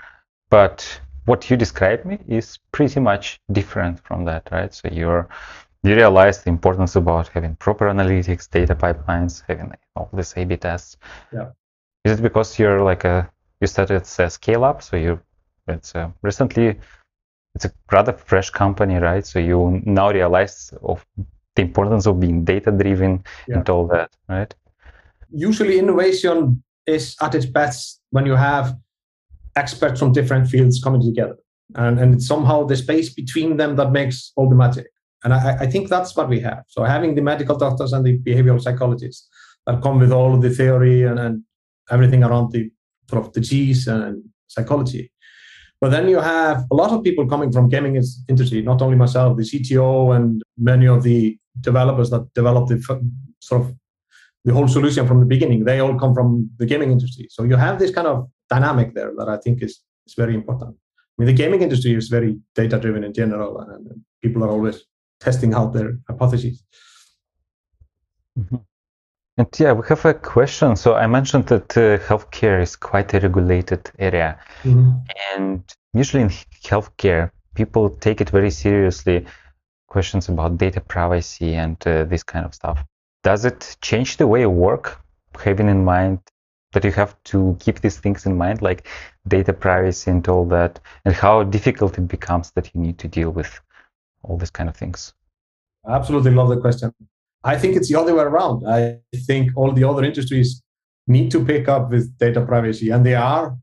[0.49, 4.73] But what you described me is pretty much different from that, right?
[4.73, 5.29] So you're
[5.87, 10.97] you realize the importance about having proper analytics, data pipelines, having all this A/B tests.
[11.33, 11.49] Yeah.
[12.03, 13.29] Is it because you're like a
[13.61, 15.19] you started as a scale up, so you
[15.67, 16.79] it's uh, recently
[17.55, 19.25] it's a rather fresh company, right?
[19.25, 21.05] So you now realize of
[21.55, 23.57] the importance of being data driven yeah.
[23.57, 24.53] and all that, right?
[25.31, 28.75] Usually, innovation is at its best when you have
[29.55, 31.37] experts from different fields coming together,
[31.75, 34.87] and and it's somehow the space between them that makes all the magic.
[35.27, 36.63] And I, I think that's what we have.
[36.67, 39.27] So having the medical doctors and the behavioral psychologists
[39.65, 41.43] that come with all of the theory and, and
[41.91, 42.71] everything around the
[43.09, 45.11] sort of G's and psychology
[45.79, 49.37] but then you have a lot of people coming from gaming industry, not only myself,
[49.37, 52.79] the CTO and many of the developers that developed the
[53.39, 53.75] sort of
[54.43, 55.65] the whole solution from the beginning.
[55.65, 57.27] They all come from the gaming industry.
[57.29, 60.75] So you have this kind of dynamic there that I think is, is very important.
[60.75, 64.83] I mean, the gaming industry is very data driven in general, and people are always
[65.19, 66.63] testing out their hypotheses.
[68.37, 68.57] Mm-hmm.
[69.37, 70.75] And yeah, we have a question.
[70.75, 74.39] So I mentioned that uh, healthcare is quite a regulated area.
[74.63, 74.91] Mm-hmm.
[75.35, 79.25] And usually in healthcare, people take it very seriously,
[79.87, 82.83] questions about data privacy and uh, this kind of stuff.
[83.23, 85.01] Does it change the way you work,
[85.39, 86.19] having in mind
[86.73, 88.87] that you have to keep these things in mind, like
[89.27, 93.29] data privacy and all that, and how difficult it becomes that you need to deal
[93.29, 93.59] with
[94.27, 95.13] all these kind of things?
[95.85, 96.93] I absolutely love the question.
[97.43, 98.67] I think it's the other way around.
[98.67, 100.61] I think all the other industries
[101.07, 103.57] need to pick up with data privacy, and they are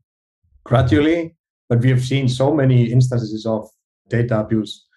[0.63, 1.35] gradually,
[1.69, 3.69] but we have seen so many instances of
[4.09, 4.87] data abuse.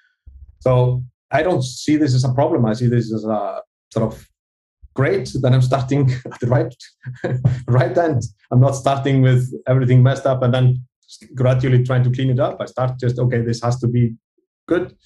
[0.61, 2.65] So I don't see this as a problem.
[2.65, 4.29] I see this as a sort of
[4.95, 6.75] great that I'm starting at the right
[7.67, 8.23] right end.
[8.51, 10.83] I'm not starting with everything messed up and then
[11.35, 12.61] gradually trying to clean it up.
[12.61, 14.15] I start just okay, this has to be
[14.67, 14.97] good.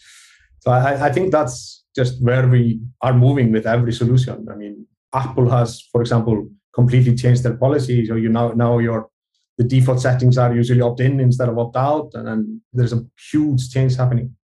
[0.63, 4.47] So I, I think that's just where we are moving with every solution.
[4.49, 8.07] I mean, Apple has, for example, completely changed their policy.
[8.07, 9.11] So you now now your
[9.59, 13.97] the default settings are usually opt-in instead of opt-out, and then there's a huge change
[13.97, 14.37] happening.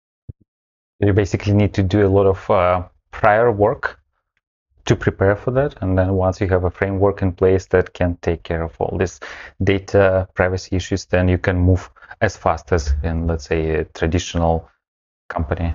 [0.99, 3.97] You basically need to do a lot of uh, prior work
[4.87, 8.17] to prepare for that, and then once you have a framework in place that can
[8.21, 9.21] take care of all these
[9.63, 14.69] data privacy issues, then you can move as fast as in, let's say, a traditional
[15.29, 15.73] company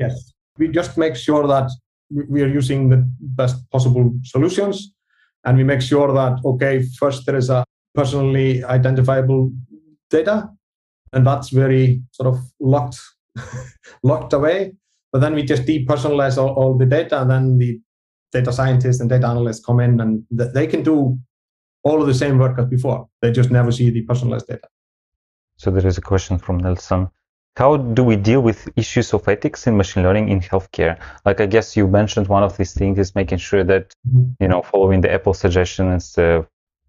[0.00, 0.32] Yes.
[0.58, 1.70] We just make sure that
[2.10, 4.92] we are using the best possible solutions
[5.44, 9.52] and we make sure that, okay, first there is a personally identifiable
[10.10, 10.48] data
[11.12, 12.98] and that's very sort of locked
[14.02, 14.72] locked away.
[15.12, 17.80] But then we just depersonalize all, all the data and then the
[18.32, 21.18] data scientists and data analysts come in and th- they can do
[21.82, 23.08] all of the same work as before.
[23.22, 24.68] They just never see the personalized data.
[25.56, 27.08] So there is a question from Nelson.
[27.56, 30.98] How do we deal with issues of ethics in machine learning in healthcare?
[31.24, 33.92] Like I guess you mentioned one of these things is making sure that
[34.40, 36.42] you know following the Apple suggestion is uh,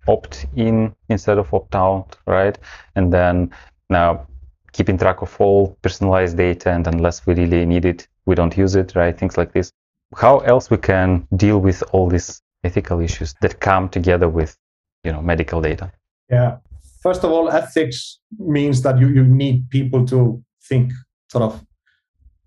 [0.07, 2.57] opt in instead of opt out, right?
[2.95, 3.51] And then
[3.89, 4.27] now
[4.71, 8.75] keeping track of all personalized data and unless we really need it, we don't use
[8.75, 9.17] it, right?
[9.17, 9.71] Things like this.
[10.15, 14.55] How else we can deal with all these ethical issues that come together with
[15.03, 15.91] you know medical data?
[16.29, 16.57] Yeah.
[17.01, 20.87] First of all, ethics means that you, you need people to think
[21.33, 21.51] sort of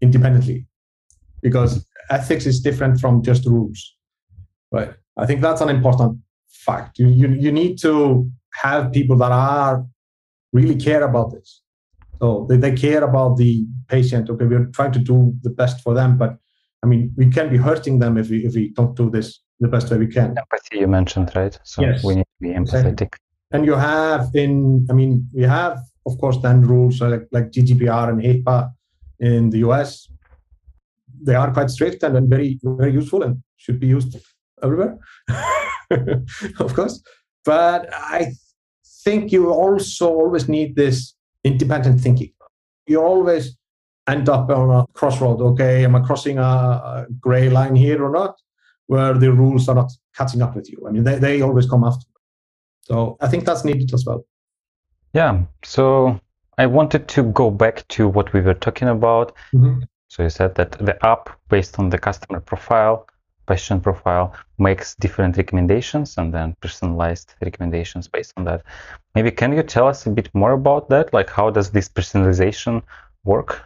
[0.06, 0.58] independently
[1.46, 1.72] because
[2.18, 3.80] ethics is different from just rules.
[4.76, 4.92] Right.
[5.22, 6.12] I think that's an important
[6.66, 6.98] fact.
[7.00, 8.28] You, you, you need to
[8.64, 9.84] have people that are
[10.58, 11.48] really care about this.
[12.20, 13.52] So they, they care about the
[13.88, 14.30] patient.
[14.30, 16.32] Okay, we're trying to do the best for them, but
[16.82, 19.28] I mean, we can be hurting them if we if we don't do this
[19.60, 20.28] the best way we can.
[20.42, 21.58] Empathy, you mentioned, right?
[21.64, 22.04] So yes.
[22.04, 23.08] we need to be empathetic.
[23.08, 23.20] Exactly.
[23.52, 28.10] And you have in, I mean, we have, of course, then rules like, like GDPR
[28.10, 28.70] and HIPAA
[29.20, 30.08] in the US.
[31.22, 34.16] They are quite strict and very, very useful and should be used
[34.62, 34.98] everywhere,
[36.60, 37.02] of course.
[37.44, 38.32] But I
[39.04, 41.14] think you also always need this
[41.44, 42.32] independent thinking.
[42.86, 43.56] You always
[44.06, 45.40] end up on a crossroad.
[45.40, 48.36] Okay, am I crossing a, a gray line here or not?
[48.86, 50.82] where the rules are not catching up with you.
[50.86, 52.06] I mean, they, they always come after.
[52.82, 54.24] So I think that's needed as well.
[55.14, 55.42] Yeah.
[55.62, 56.20] So
[56.58, 59.34] I wanted to go back to what we were talking about.
[59.54, 59.82] Mm-hmm.
[60.08, 63.06] So you said that the app, based on the customer profile,
[63.46, 68.62] patient profile, makes different recommendations and then personalized recommendations based on that.
[69.14, 71.12] Maybe can you tell us a bit more about that?
[71.12, 72.82] Like, how does this personalization
[73.24, 73.62] work?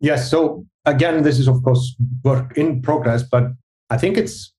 [0.00, 0.30] Yes.
[0.30, 3.52] So again, this is of course work in progress, but
[3.90, 4.52] I think it's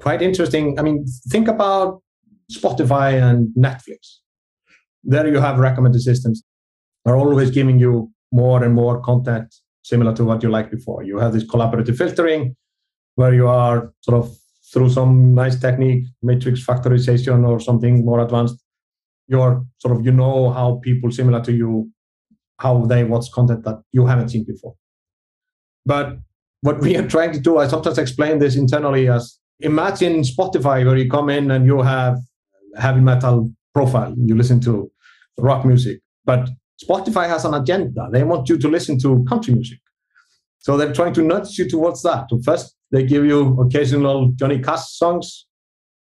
[0.00, 0.78] quite interesting.
[0.78, 2.02] I mean, think about
[2.50, 4.21] Spotify and Netflix.
[5.04, 6.42] There you have recommended systems
[7.04, 11.02] are always giving you more and more content similar to what you liked before.
[11.02, 12.56] You have this collaborative filtering
[13.16, 14.34] where you are sort of
[14.72, 18.62] through some nice technique, matrix factorization or something more advanced,
[19.26, 21.90] you're sort of you know how people similar to you
[22.58, 24.74] how they watch content that you haven't seen before.
[25.84, 26.18] But
[26.60, 30.96] what we are trying to do, I sometimes explain this internally as imagine Spotify where
[30.96, 32.18] you come in and you have
[32.78, 34.91] heavy metal profile, you listen to
[35.38, 36.48] rock music, but
[36.82, 38.08] Spotify has an agenda.
[38.12, 39.78] They want you to listen to country music.
[40.58, 42.26] So they're trying to nudge you towards that.
[42.30, 45.46] So first, they give you occasional Johnny Cash songs,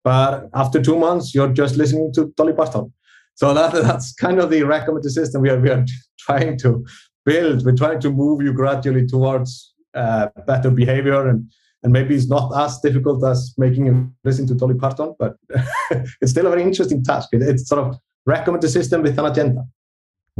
[0.04, 2.92] but after two months, you're just listening to Dolly Parton.
[3.34, 5.84] So that, that's kind of the recommended system we are, we are
[6.18, 6.84] trying to
[7.24, 7.64] build.
[7.64, 11.50] We're trying to move you gradually towards uh, better behavior and
[11.82, 15.36] and maybe it's not as difficult as making him listen to Dolly Parton, but
[16.20, 17.30] it's still a very interesting task.
[17.32, 17.98] It, it's sort of
[18.30, 19.64] recommend the system with an agenda.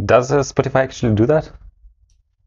[0.05, 1.51] Does uh, Spotify actually do that?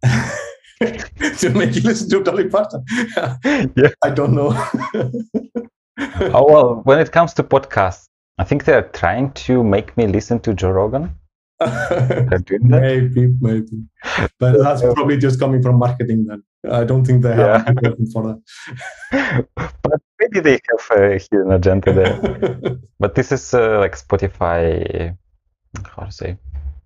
[1.40, 2.84] to make you listen to Dolly Parton?
[3.76, 3.92] yeah.
[4.04, 4.52] I don't know.
[6.34, 10.40] oh, well, when it comes to podcasts, I think they're trying to make me listen
[10.42, 11.16] to Joe Rogan.
[12.62, 13.84] maybe, maybe.
[14.40, 16.44] But that's probably just coming from marketing then.
[16.70, 17.92] I don't think they have yeah.
[18.12, 18.24] for
[19.12, 19.48] that.
[19.84, 22.78] but maybe they have a hidden agenda there.
[23.00, 25.16] but this is uh, like Spotify,
[25.96, 26.38] how to say?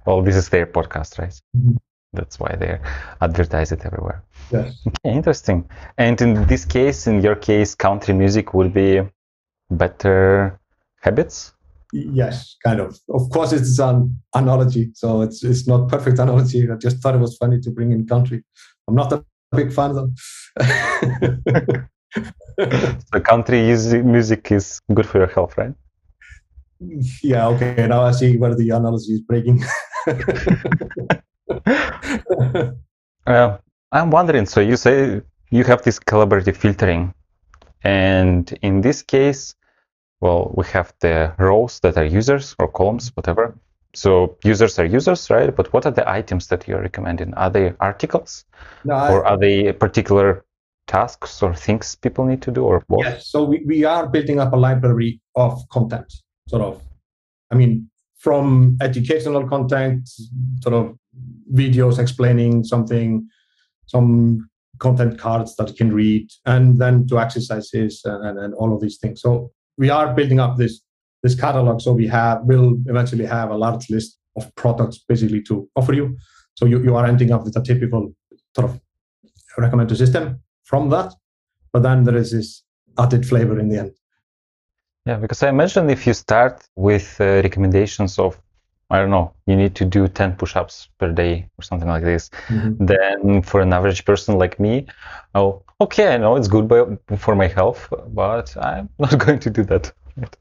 [0.05, 1.33] Well, this is their podcast, right?
[1.55, 1.75] Mm-hmm.
[2.13, 2.79] That's why they
[3.21, 4.23] advertise it everywhere.
[4.51, 4.81] Yes.
[4.87, 5.69] Okay, interesting.
[5.97, 9.01] And in this case, in your case, country music would be
[9.69, 10.59] better
[11.01, 11.53] habits
[11.93, 12.99] Yes, kind of.
[13.09, 16.69] Of course, it's an analogy, so it's it's not perfect analogy.
[16.69, 18.43] I just thought it was funny to bring in country.
[18.87, 19.23] I'm not a
[19.55, 20.11] big fan though.
[23.13, 23.61] so country
[24.03, 25.73] music is good for your health, right?
[27.23, 27.47] Yeah.
[27.47, 27.87] Okay.
[27.87, 29.63] Now I see where the analogy is breaking.
[33.27, 33.57] uh,
[33.91, 34.45] I'm wondering.
[34.45, 37.13] So you say you have this collaborative filtering,
[37.83, 39.55] and in this case,
[40.21, 43.57] well, we have the rows that are users or columns, whatever.
[43.93, 45.55] So users are users, right?
[45.55, 47.33] But what are the items that you're recommending?
[47.33, 48.45] Are they articles,
[48.83, 50.45] no, or I, are they particular
[50.87, 53.03] tasks or things people need to do, or both?
[53.03, 53.27] Yes.
[53.27, 56.13] So we, we are building up a library of content,
[56.47, 56.81] sort of.
[57.51, 60.09] I mean, from educational content,
[60.61, 60.97] sort of
[61.53, 63.27] videos explaining something,
[63.85, 68.81] some content cards that you can read, and then to exercises and, and, all of
[68.81, 69.21] these things.
[69.21, 70.81] So we are building up this
[71.23, 71.81] this catalog.
[71.81, 76.17] So we have will eventually have a large list of products basically to offer you.
[76.55, 78.13] So you, you are ending up with a typical
[78.55, 78.79] sort of
[79.57, 81.13] recommender system from that.
[81.73, 82.63] But then there is this
[82.97, 83.91] added flavor in the end.
[85.07, 88.37] Yeah, because I imagine if you start with uh, recommendations of,
[88.89, 92.03] I don't know, you need to do 10 push ups per day or something like
[92.03, 92.85] this, mm-hmm.
[92.85, 94.85] then for an average person like me,
[95.33, 99.63] oh, okay, I know it's good for my health, but I'm not going to do
[99.63, 99.93] that.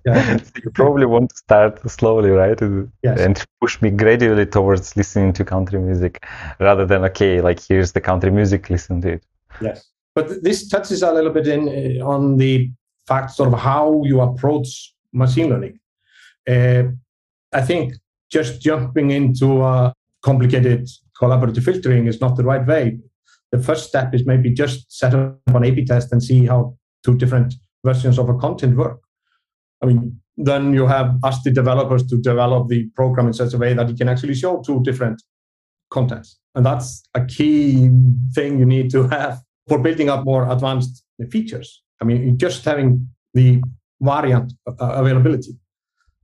[0.04, 0.38] Yeah.
[0.38, 2.60] so you probably want to start slowly, right?
[3.04, 3.20] Yes.
[3.20, 6.24] And push me gradually towards listening to country music
[6.58, 9.24] rather than, okay, like here's the country music, listen to it.
[9.60, 9.86] Yes.
[10.16, 12.70] But this touches a little bit in uh, on the
[13.06, 15.78] fact sort of how you approach machine learning.
[16.48, 16.84] Uh,
[17.52, 17.94] I think
[18.30, 19.92] just jumping into a
[20.22, 20.88] complicated
[21.20, 22.98] collaborative filtering is not the right way.
[23.52, 27.16] The first step is maybe just set up an A/B test and see how two
[27.16, 27.54] different
[27.84, 29.00] versions of a content work.
[29.82, 33.58] I mean, then you have asked the developers to develop the program in such a
[33.58, 35.22] way that you can actually show two different
[35.90, 36.38] contents.
[36.54, 37.90] And that's a key
[38.34, 41.82] thing you need to have for building up more advanced features.
[42.00, 43.62] I mean, just having the
[44.00, 45.52] variant uh, availability.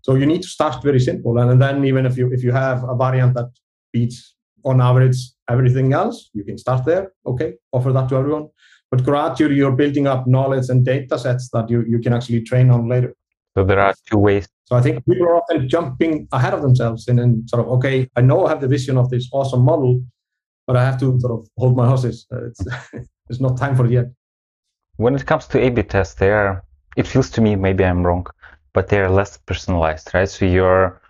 [0.02, 2.52] So you need to start very simple, and, and then even if you if you
[2.52, 3.50] have a variant that
[3.92, 5.16] beats on average
[5.48, 7.12] everything else, you can start there.
[7.26, 8.48] Okay, offer that to everyone.
[8.90, 12.70] But gradually, you're building up knowledge and data sets that you, you can actually train
[12.70, 13.14] on later.
[13.56, 14.46] So there are two ways.
[14.64, 18.08] So I think people are often jumping ahead of themselves and then sort of, okay,
[18.16, 20.02] I know I have the vision of this awesome model,
[20.66, 22.26] but I have to sort of hold my horses.
[22.30, 22.60] Uh, it's,
[23.30, 24.06] it's not time for it yet.
[25.02, 26.62] When it comes to A/B tests, they are.
[26.96, 28.26] It feels to me maybe I'm wrong,
[28.72, 30.28] but they are less personalized, right?
[30.28, 31.00] So you're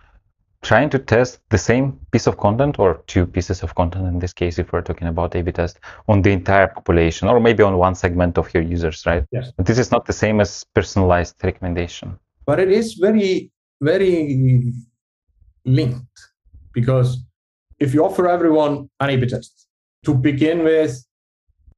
[0.63, 4.33] trying to test the same piece of content or two pieces of content in this
[4.33, 7.93] case if we're talking about a-b test on the entire population or maybe on one
[7.93, 12.17] segment of your users right yes but this is not the same as personalized recommendation
[12.45, 14.73] but it is very very
[15.65, 16.17] linked
[16.71, 17.09] because
[17.79, 19.67] if you offer everyone an a-b test
[20.05, 20.93] to begin with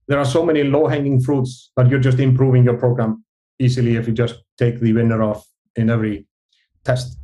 [0.08, 3.24] there are so many low-hanging fruits that you're just improving your program
[3.60, 5.46] easily if you just take the winner off
[5.76, 6.28] in every
[6.84, 7.18] test.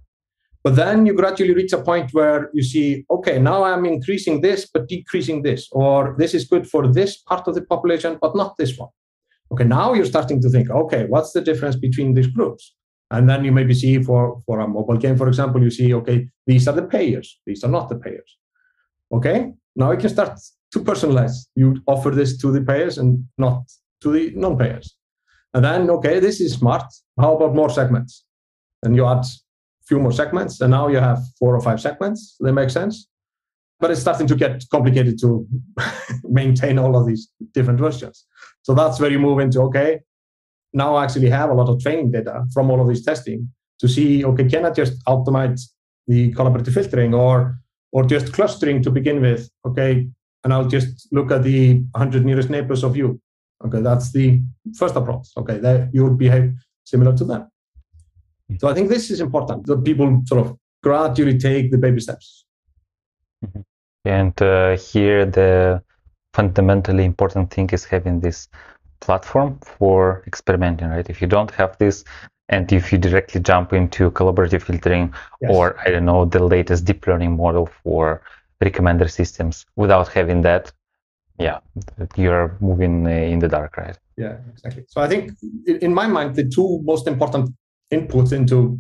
[0.64, 4.70] But then you gradually reach a point where you see okay now i'm increasing this
[4.72, 8.58] but decreasing this or this is good for this part of the population but not
[8.58, 8.90] this one.
[9.52, 12.76] Okay now you're starting to think okay what's the difference between these groups?
[13.12, 16.30] And then you maybe see for, for a mobile game, for example, you see, okay,
[16.48, 18.38] these are the payers, these are not the payers.
[19.12, 20.40] Okay, now you can start
[20.74, 21.36] to personalize.
[21.56, 23.64] You offer this to the payers and not
[24.02, 24.96] to the non-payers.
[25.54, 26.84] And then, okay, this is smart.
[27.20, 28.24] How about more segments?
[28.84, 29.26] And you add
[29.86, 32.38] few more segments, and now you have four or five segments.
[32.40, 33.08] They make sense.
[33.80, 35.46] But it's starting to get complicated to
[36.24, 38.26] maintain all of these different versions.
[38.62, 40.02] So that's where you move into, okay,
[40.72, 43.50] now I actually have a lot of training data from all of this testing
[43.80, 45.60] to see, okay, can I just automate
[46.08, 47.58] the collaborative filtering or
[47.92, 49.50] or just clustering to begin with?
[49.66, 50.08] Okay,
[50.44, 53.20] and I'll just look at the 100 nearest neighbors of you.
[53.64, 54.42] Okay, that's the
[54.76, 55.28] first approach.
[55.38, 57.48] Okay, that you would behave similar to them.
[58.60, 62.46] So I think this is important that people sort of gradually take the baby steps.
[63.46, 63.62] Mm-hmm.
[64.06, 65.82] And uh, here, the
[66.34, 68.48] fundamentally important thing is having this
[69.00, 71.10] platform for experimenting, right?
[71.10, 72.04] If you don't have this,
[72.50, 75.52] and if you directly jump into collaborative filtering yes.
[75.54, 78.22] or I don't know the latest deep learning model for
[78.62, 80.72] recommender systems without having that,
[81.40, 81.60] yeah,
[82.16, 83.98] you're moving uh, in the dark, right?
[84.18, 84.84] Yeah, exactly.
[84.88, 85.32] So I think
[85.66, 87.52] in my mind, the two most important
[87.92, 88.80] inputs into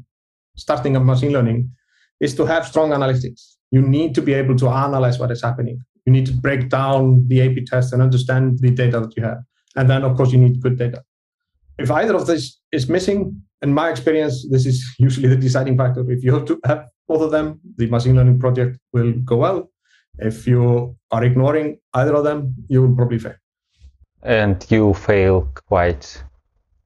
[0.55, 1.71] starting a machine learning
[2.19, 3.55] is to have strong analytics.
[3.71, 5.81] You need to be able to analyze what is happening.
[6.05, 9.39] You need to break down the A/B test and understand the data that you have.
[9.75, 11.03] And then, of course, you need good data.
[11.79, 16.09] If either of this is missing, in my experience, this is usually the deciding factor.
[16.11, 19.70] If you have to have both of them, the machine learning project will go well.
[20.21, 23.35] If you are ignoring either of them, you will probably fail.
[24.23, 26.23] And you fail quite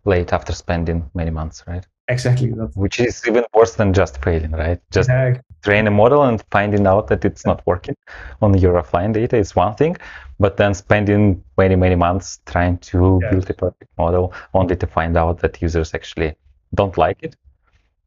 [0.05, 1.85] late after spending many months, right?
[2.07, 2.49] Exactly.
[2.49, 4.79] Which is even worse than just failing, right?
[4.91, 5.39] Just yeah.
[5.63, 7.95] train a model and finding out that it's not working
[8.41, 9.97] on your offline data is one thing,
[10.39, 13.31] but then spending many, many months trying to yeah.
[13.31, 16.35] build a perfect model only to find out that users actually
[16.75, 17.35] don't like it.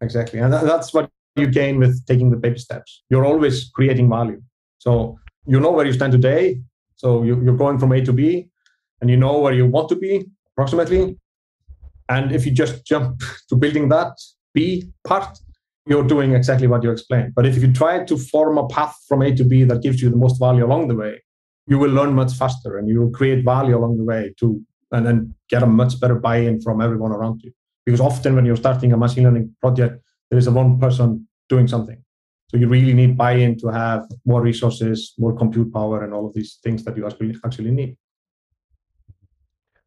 [0.01, 0.39] Exactly.
[0.39, 3.03] And that's what you gain with taking the baby steps.
[3.11, 4.41] You're always creating value.
[4.79, 6.61] So you know where you stand today.
[6.97, 8.49] So you, you're going from A to B
[9.01, 11.16] and you know where you want to be approximately
[12.09, 14.12] and if you just jump to building that
[14.55, 15.39] B part,
[15.87, 17.35] you're doing exactly what you explained.
[17.35, 20.11] But if you try to form a path from A to B that gives you
[20.11, 21.22] the most value along the way,
[21.66, 24.61] you will learn much faster and you will create value along the way to
[24.91, 27.53] and then get a much better buy-in from everyone around you.
[27.85, 31.68] Because often when you're starting a machine learning project, there is a one person doing
[31.68, 32.03] something.
[32.51, 36.33] So you really need buy-in to have more resources, more compute power, and all of
[36.33, 37.97] these things that you actually actually need.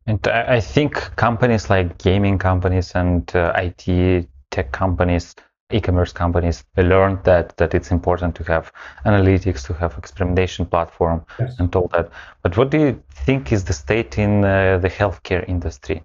[0.05, 5.35] And I think companies like gaming companies and uh, IT tech companies,
[5.71, 8.71] e-commerce companies, they learned that that it's important to have
[9.05, 11.55] analytics, to have experimentation platform, yes.
[11.59, 12.09] and all that.
[12.43, 16.03] But what do you think is the state in uh, the healthcare industry?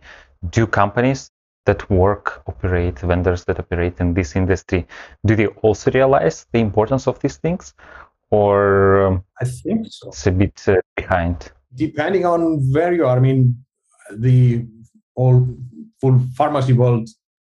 [0.50, 1.30] Do companies
[1.66, 4.86] that work, operate, vendors that operate in this industry,
[5.24, 7.74] do they also realize the importance of these things?
[8.30, 10.08] Or um, I think so.
[10.08, 11.52] it's a bit uh, behind?
[11.74, 13.16] Depending on where you are.
[13.16, 13.64] I mean,
[14.16, 14.64] the
[15.16, 15.46] whole
[16.00, 17.08] full pharmacy world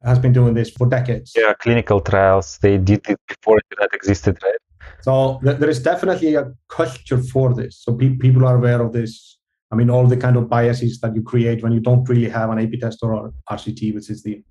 [0.03, 1.33] has been doing this for decades.
[1.35, 2.57] Yeah, clinical trials.
[2.61, 4.55] They did it before that existed, right?
[5.01, 7.81] So th- there is definitely a culture for this.
[7.83, 9.36] So pe- people are aware of this.
[9.71, 12.49] I mean, all the kind of biases that you create when you don't really have
[12.49, 14.41] an A/B test or RCT, which is the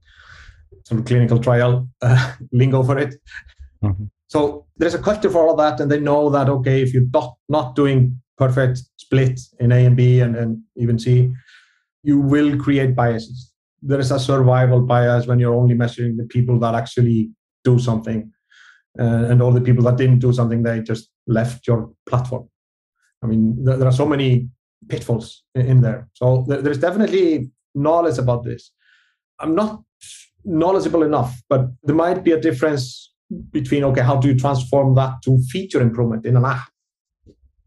[0.84, 3.14] sort of clinical trial uh, lingo for it.
[3.82, 4.04] Mm-hmm.
[4.28, 7.10] So there's a culture for all of that, and they know that okay, if you're
[7.12, 11.32] not not doing perfect split in A and B and, and even C,
[12.02, 13.52] you will create biases.
[13.80, 17.30] There is a survival bias when you're only measuring the people that actually
[17.64, 18.30] do something,
[18.98, 22.48] uh, and all the people that didn't do something, they just left your platform.
[23.22, 24.48] I mean, there, there are so many
[24.88, 26.08] pitfalls in there.
[26.14, 28.72] So there's definitely knowledge about this.
[29.38, 29.82] I'm not
[30.44, 33.12] knowledgeable enough, but there might be a difference
[33.50, 36.68] between okay, how do you transform that to feature improvement in an app?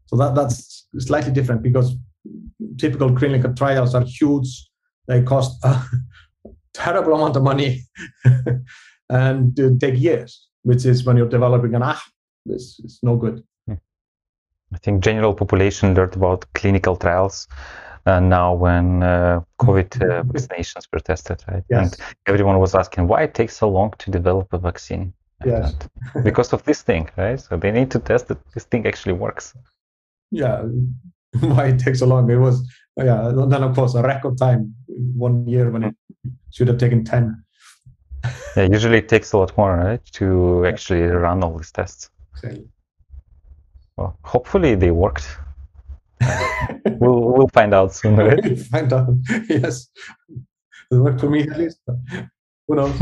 [0.06, 1.94] So that that's slightly different because
[2.78, 4.68] typical clinical trials are huge.
[5.06, 5.82] They cost a
[6.74, 7.82] terrible amount of money
[9.10, 12.00] and take years, which is when you're developing an app,
[12.46, 13.44] this is no good.
[14.72, 17.48] I think general population learned about clinical trials
[18.06, 21.64] uh, now when uh, COVID uh, vaccinations were tested, right?
[21.68, 21.92] Yes.
[21.92, 25.12] And everyone was asking why it takes so long to develop a vaccine.
[25.44, 25.74] Yes.
[26.24, 27.40] because of this thing, right?
[27.40, 29.54] So they need to test that this thing actually works.
[30.30, 30.62] Yeah.
[31.40, 32.30] Why it takes so long?
[32.30, 33.32] It was yeah.
[33.34, 35.94] Then of course a record time one year when it
[36.50, 37.42] should have taken ten.
[38.56, 38.64] yeah.
[38.70, 42.10] Usually it takes a lot more, right, to actually run all these tests.
[42.34, 42.68] Exactly.
[44.00, 45.28] Well, hopefully they worked.
[47.00, 48.58] we'll we'll find out soon, right?
[48.58, 49.10] find out.
[49.48, 49.88] Yes,
[50.90, 51.80] it worked for me at least.
[52.66, 52.98] Who knows?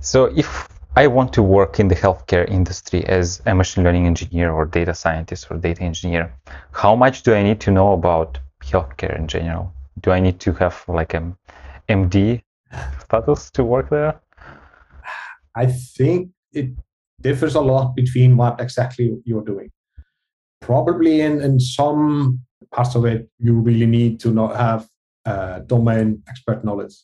[0.00, 4.52] so if I want to work in the healthcare industry as a machine learning engineer
[4.52, 6.32] or data scientist or data engineer,
[6.70, 9.72] how much do I need to know about healthcare in general?
[10.00, 11.36] Do I need to have like an
[11.88, 12.42] MD
[13.02, 14.20] status to work there?
[15.56, 16.70] I think it
[17.20, 19.70] differs a lot between what exactly you're doing
[20.60, 22.40] probably in, in some
[22.72, 24.88] parts of it, you really need to not have
[25.26, 26.94] uh, domain expert knowledge.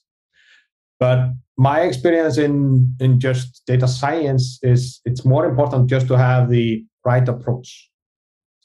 [0.98, 6.48] But my experience in, in just data science is it's more important just to have
[6.48, 7.90] the right approach.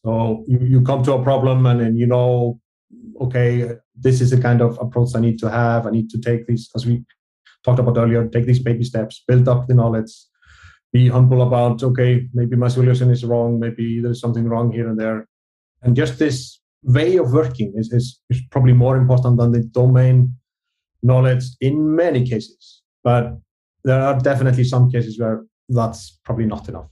[0.04, 2.60] So you, you come to a problem and then you know,
[3.22, 5.86] okay, this is the kind of approach I need to have.
[5.86, 7.04] I need to take these, as we
[7.64, 10.12] talked about earlier, take these baby steps, build up the knowledge,
[10.92, 15.00] be humble about okay maybe my solution is wrong maybe there's something wrong here and
[15.00, 15.28] there
[15.84, 20.34] and just this way of working is, is, is probably more important than the domain
[21.04, 23.38] knowledge in many cases but
[23.84, 26.90] there are definitely some cases where that's probably not enough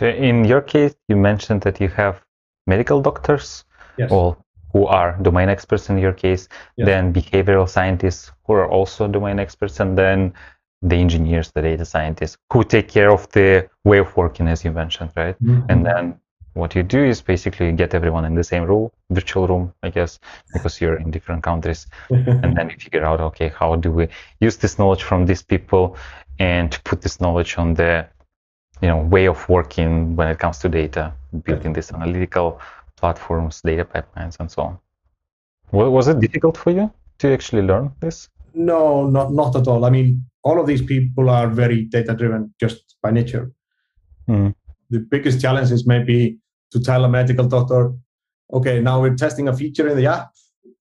[0.00, 2.20] in your case you mentioned that you have
[2.66, 3.64] medical doctors
[3.96, 4.10] yes.
[4.10, 6.86] well who are domain experts in your case yes.
[6.86, 10.32] then behavioral scientists who are also domain experts and then
[10.82, 14.72] the engineers, the data scientists who take care of the way of working, as you
[14.72, 15.36] mentioned, right?
[15.42, 15.70] Mm-hmm.
[15.70, 16.20] And then
[16.54, 20.18] what you do is basically get everyone in the same room, virtual room, I guess,
[20.52, 21.86] because you're in different countries.
[22.10, 24.08] and then you figure out, okay, how do we
[24.40, 25.96] use this knowledge from these people
[26.38, 28.06] and put this knowledge on the,
[28.80, 31.12] you know, way of working when it comes to data,
[31.44, 32.60] building these analytical
[32.96, 34.78] platforms, data pipelines, and so on.
[35.72, 38.28] Was it difficult for you to actually learn this?
[38.54, 39.84] No, not not at all.
[39.84, 43.52] I mean, all of these people are very data driven just by nature.
[44.28, 44.54] Mm.
[44.90, 46.38] The biggest challenge is maybe
[46.72, 47.92] to tell a medical doctor,
[48.52, 50.30] okay, now we're testing a feature in the app.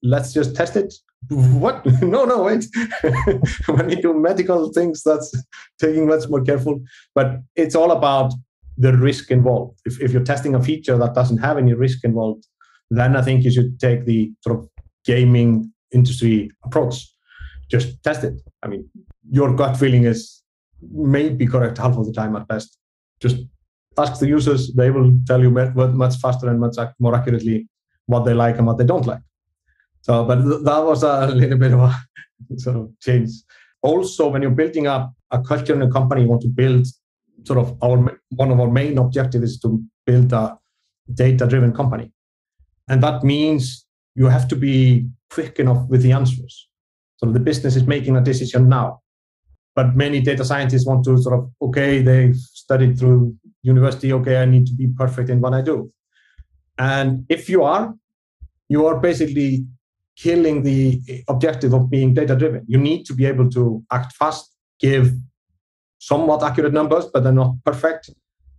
[0.01, 0.93] Let's just test it.
[1.29, 1.85] What?
[2.01, 2.65] no, no, wait.
[3.67, 5.33] when you do medical things, that's
[5.79, 6.81] taking much more careful.
[7.13, 8.33] But it's all about
[8.77, 9.81] the risk involved.
[9.85, 12.47] If, if you're testing a feature that doesn't have any risk involved,
[12.89, 14.69] then I think you should take the sort of
[15.05, 17.07] gaming industry approach.
[17.69, 18.41] Just test it.
[18.63, 18.89] I mean,
[19.31, 20.41] your gut feeling is
[20.91, 22.77] maybe correct half of the time at best.
[23.19, 23.37] Just
[23.97, 27.67] ask the users, they will tell you much faster and much more accurately
[28.05, 29.21] what they like and what they don't like.
[30.01, 31.95] So, but that was a little bit of a
[32.57, 33.29] sort of change.
[33.81, 36.87] Also, when you're building up a culture in a company, you want to build
[37.45, 37.97] sort of our
[38.29, 40.57] one of our main objectives is to build a
[41.13, 42.11] data-driven company,
[42.89, 46.67] and that means you have to be quick enough with the answers.
[47.17, 49.01] So the business is making a decision now,
[49.79, 53.21] but many data scientists want to sort of okay, they've studied through
[53.71, 54.09] university.
[54.11, 55.77] Okay, I need to be perfect in what I do,
[56.77, 57.85] and if you are,
[58.67, 59.51] you are basically
[60.17, 60.81] killing the
[61.29, 62.61] objective of being data driven.
[62.67, 63.63] You need to be able to
[63.97, 65.13] act fast, give
[65.99, 68.09] somewhat accurate numbers, but they're not perfect.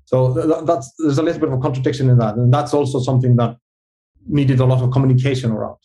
[0.07, 0.17] So
[0.71, 3.59] that's there's a little bit of a contradiction in that, and that's also something that
[4.27, 5.81] needed a lot of communication around.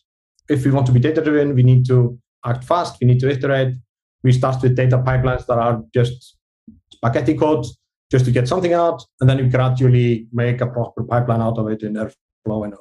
[0.48, 2.18] If we want to be data driven, we need to
[2.50, 2.96] act fast.
[3.00, 3.74] We need to iterate.
[4.26, 6.36] We start with data pipelines that are just
[6.92, 7.64] spaghetti code
[8.10, 11.68] just to get something out, and then you gradually make a proper pipeline out of
[11.68, 12.74] it in Airflow and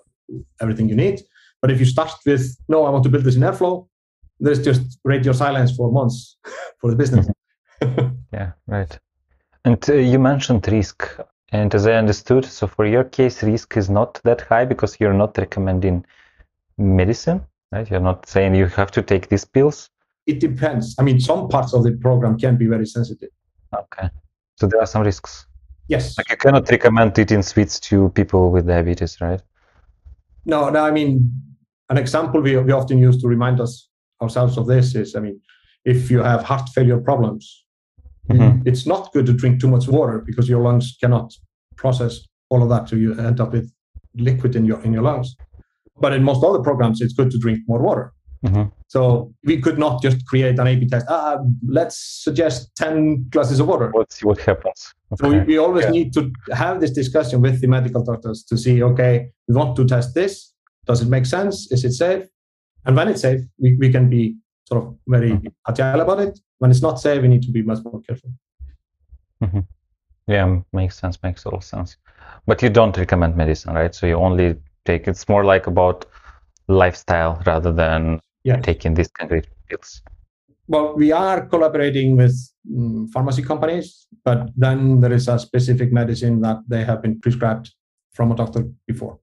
[0.60, 1.22] everything you need.
[1.62, 3.88] But if you start with, no, I want to build this in Airflow,
[4.40, 6.38] there's just radio silence for months
[6.80, 7.28] for the business.
[8.34, 8.98] yeah, right.
[9.66, 10.98] And uh, you mentioned risk.
[11.52, 15.14] And as I understood, so for your case, risk is not that high because you're
[15.14, 16.06] not recommending
[16.80, 17.90] medicine, right?
[17.90, 19.92] You're not saying you have to take these pills.
[20.28, 20.96] It depends.
[21.00, 23.30] I mean, some parts of the program can be very sensitive.
[23.74, 24.10] Okay.
[24.56, 25.46] So there are some risks.
[25.88, 26.18] Yes.
[26.18, 29.42] Like you cannot recommend eating sweets to people with diabetes, right?
[30.46, 30.84] No, no.
[30.84, 31.32] I mean,
[31.90, 33.88] an example we, we often use to remind us
[34.22, 35.40] ourselves of this is, I mean,
[35.84, 37.66] if you have heart failure problems,
[38.30, 38.68] mm-hmm.
[38.68, 41.32] it's not good to drink too much water because your lungs cannot
[41.76, 43.72] process all of that, so you end up with
[44.16, 45.36] liquid in your in your lungs.
[46.00, 48.14] But in most other programs, it's good to drink more water.
[48.46, 48.70] Mm-hmm.
[48.88, 51.06] So we could not just create an A/B test.
[51.10, 53.92] Ah, let's suggest ten glasses of water.
[53.96, 54.94] Let's see what happens.
[55.14, 55.24] Okay.
[55.24, 55.92] So we, we always yeah.
[55.92, 58.84] need to have this discussion with the medical doctors to see.
[58.84, 60.56] Okay, we want to test this
[60.86, 61.72] does it make sense?
[61.72, 62.26] Is it safe?
[62.86, 65.48] And when it's safe, we, we can be sort of very mm-hmm.
[65.68, 66.40] agile about it.
[66.60, 68.32] When it's not safe, we need to be much more careful.
[69.44, 69.60] Mm-hmm.
[70.28, 71.98] Yeah, makes sense, makes total sense.
[72.46, 73.94] But you don't recommend medicine, right?
[73.94, 74.56] So you only
[74.86, 76.06] take it's more like about
[76.68, 78.62] lifestyle rather than yeah.
[78.62, 80.02] taking these concrete pills.
[80.68, 82.36] Well, we are collaborating with
[82.76, 87.74] um, pharmacy companies, but then there is a specific medicine that they have been prescribed
[88.14, 89.20] from a doctor before.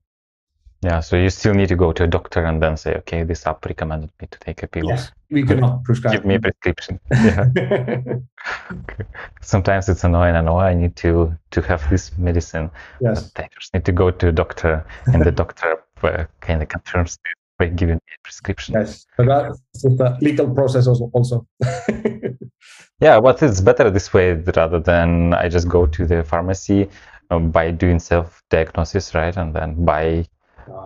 [0.83, 3.47] Yeah, so you still need to go to a doctor and then say, okay, this
[3.47, 4.87] app recommended me to take a pill.
[4.87, 6.15] Yes, we cannot prescribe.
[6.15, 6.99] Give me a prescription.
[7.13, 7.49] Yeah.
[8.73, 9.05] okay.
[9.41, 10.35] Sometimes it's annoying.
[10.35, 12.69] I know I need to to have this medicine.
[13.01, 13.31] Yes.
[13.31, 16.69] But I just need to go to a doctor, and the doctor uh, kind of
[16.69, 18.75] confirms it by giving me a prescription.
[18.75, 21.47] Yes, but that's a legal process also.
[23.01, 26.89] yeah, but it's better this way rather than I just go to the pharmacy
[27.31, 30.27] um, by doing self-diagnosis, right, and then buy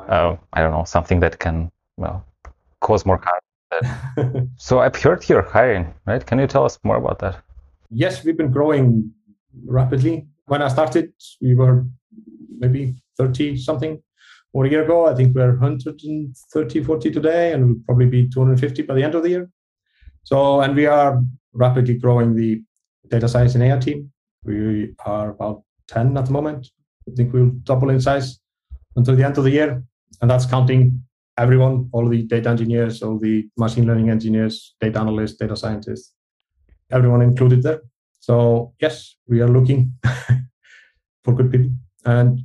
[0.08, 2.24] uh, I don't know, something that can well
[2.80, 4.50] cause more harm.
[4.56, 6.24] so I've heard you're hiring, right?
[6.24, 7.42] Can you tell us more about that?
[7.90, 9.12] Yes, we've been growing
[9.64, 10.26] rapidly.
[10.46, 11.84] When I started, we were
[12.58, 14.02] maybe 30 something
[14.64, 15.06] a year ago.
[15.06, 19.22] I think we're 130, 40 today, and we'll probably be 250 by the end of
[19.22, 19.50] the year.
[20.22, 22.62] So, and we are rapidly growing the
[23.08, 24.10] data science and AI team.
[24.44, 26.68] We are about 10 at the moment.
[27.08, 28.38] I think we'll double in size
[28.96, 29.84] until the end of the year.
[30.20, 31.02] And that's counting
[31.38, 36.14] everyone, all the data engineers, all the machine learning engineers, data analysts, data scientists,
[36.90, 37.82] everyone included there.
[38.20, 39.92] So yes, we are looking
[41.24, 41.70] for good people.
[42.04, 42.40] And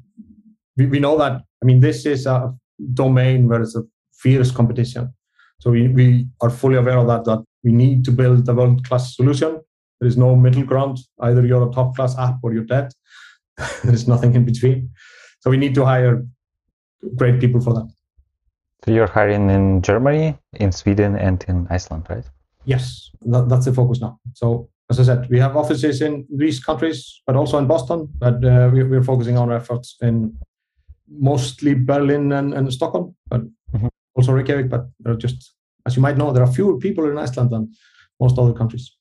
[0.78, 2.54] we, we know that, I mean, this is a
[2.94, 3.84] domain where it's a
[4.14, 5.14] fierce competition.
[5.60, 9.16] So we, we are fully aware of that, that we need to build a world-class
[9.16, 9.62] solution.
[10.00, 10.98] There is no middle ground.
[11.20, 12.92] Either you're a top-class app or you're dead.
[13.84, 14.90] there is nothing in between.
[15.42, 16.26] So we need to hire
[17.16, 17.92] great people for that.
[18.86, 22.26] So you're hiring in Germany, in Sweden, and in Iceland, right?
[22.66, 24.20] Yes, that, that's the focus now.
[24.34, 28.10] So as I said, we have offices in these countries, but also in Boston.
[28.18, 30.36] But uh, we, we're focusing our efforts in
[31.12, 33.42] mostly Berlin and, and Stockholm, but
[33.74, 33.88] mm-hmm.
[34.16, 34.70] also Reykjavik.
[34.70, 35.54] But there are just,
[35.86, 37.74] as you might know, there are fewer people in Iceland than
[38.20, 38.96] most other countries.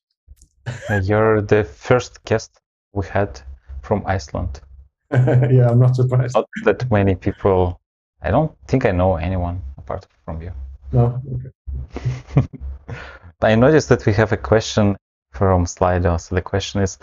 [1.03, 2.59] You're the first guest
[2.93, 3.41] we had
[3.81, 4.61] from Iceland.
[5.11, 6.35] yeah, I'm not surprised.
[6.35, 7.81] Not that many people
[8.21, 10.51] I don't think I know anyone apart from you.
[10.91, 11.21] No.
[11.33, 12.47] Okay.
[13.41, 14.95] I noticed that we have a question
[15.31, 16.19] from Slido.
[16.19, 16.99] So the question is,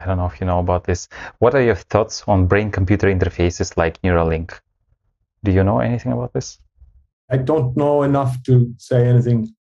[0.00, 1.08] I don't know if you know about this.
[1.38, 4.58] What are your thoughts on brain-computer interfaces like Neuralink?
[5.44, 6.58] Do you know anything about this?
[7.30, 9.54] I don't know enough to say anything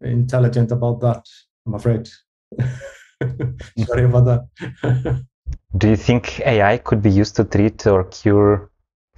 [0.00, 1.24] intelligent about that.
[1.66, 2.08] I'm afraid.
[3.78, 5.26] Sorry about that.
[5.78, 8.70] Do you think AI could be used to treat or cure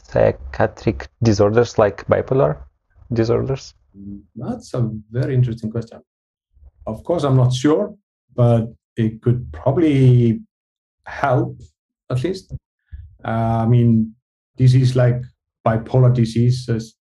[0.02, 2.58] psychiatric disorders like bipolar
[3.12, 3.74] disorders?
[3.96, 6.00] Mm, that's a very interesting question.
[6.86, 7.94] Of course, I'm not sure,
[8.34, 10.40] but it could probably
[11.06, 11.58] help
[12.10, 12.52] at least.
[13.24, 14.14] Uh, I mean,
[14.56, 15.22] disease like
[15.66, 16.94] bipolar disease is,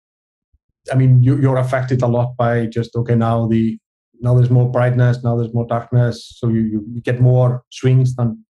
[0.91, 3.77] I mean, you, you're affected a lot by just okay now the
[4.21, 8.45] now there's more brightness, now there's more darkness, so you, you get more swings than.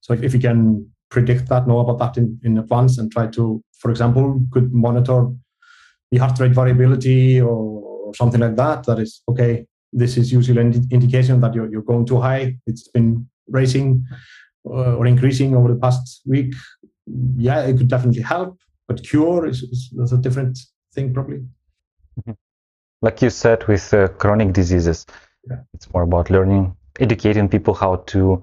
[0.00, 3.26] So if, if you can predict that, know about that in, in advance, and try
[3.28, 5.28] to, for example, could monitor
[6.10, 8.84] the heart rate variability or, or something like that.
[8.84, 9.66] That is okay.
[9.92, 12.56] This is usually an indication that you're, you're going too high.
[12.66, 14.04] It's been raising
[14.64, 16.54] uh, or increasing over the past week.
[17.36, 20.58] Yeah, it could definitely help, but cure is, is that's a different
[20.94, 21.38] thing, probably.
[21.38, 22.32] Mm-hmm.
[23.02, 25.06] Like you said, with uh, chronic diseases,
[25.48, 25.56] yeah.
[25.74, 28.42] it's more about learning, educating people how to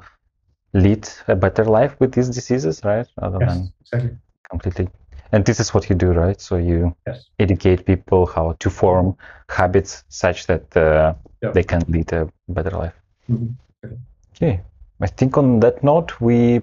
[0.74, 3.08] lead a better life with these diseases, right?
[3.22, 4.18] Rather yes, than exactly.
[4.50, 4.90] completely
[5.32, 6.40] and this is what you do right?
[6.40, 7.30] So you yes.
[7.40, 9.16] educate people how to form
[9.50, 11.14] habits such that uh,
[11.54, 12.94] they can lead a better life.
[13.30, 13.52] Mm-hmm.
[13.84, 13.96] okay.
[14.36, 14.62] okay
[15.02, 16.62] i think on that note we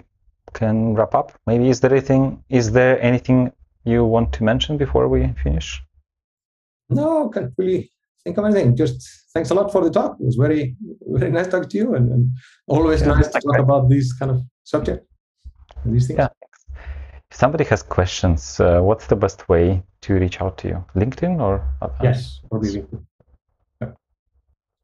[0.55, 1.33] can wrap up.
[1.45, 3.51] Maybe is there anything is there anything
[3.83, 5.83] you want to mention before we finish?
[6.89, 7.91] No can't really
[8.23, 8.75] think of anything.
[8.75, 8.97] Just
[9.33, 10.17] thanks a lot for the talk.
[10.19, 10.75] It was very
[11.19, 12.23] very nice talking to you and, and
[12.67, 15.05] always yeah, nice to talk about these kind of subject
[15.85, 16.19] these things.
[16.19, 16.29] Yeah
[17.35, 20.85] if somebody has questions, uh, what's the best way to reach out to you?
[20.95, 21.61] LinkedIn or?
[22.01, 22.85] Yes, probably.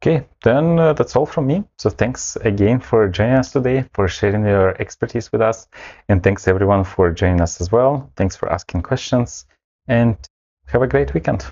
[0.04, 1.64] Okay, then uh, that's all from me.
[1.78, 5.68] So thanks again for joining us today, for sharing your expertise with us.
[6.10, 8.12] And thanks everyone for joining us as well.
[8.18, 9.46] Thanks for asking questions
[9.88, 10.18] and
[10.66, 11.46] have a great weekend.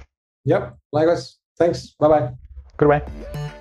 [0.43, 1.37] Yep, likewise.
[1.57, 1.95] Thanks.
[1.97, 2.29] Bye bye.
[2.75, 3.58] Goodbye.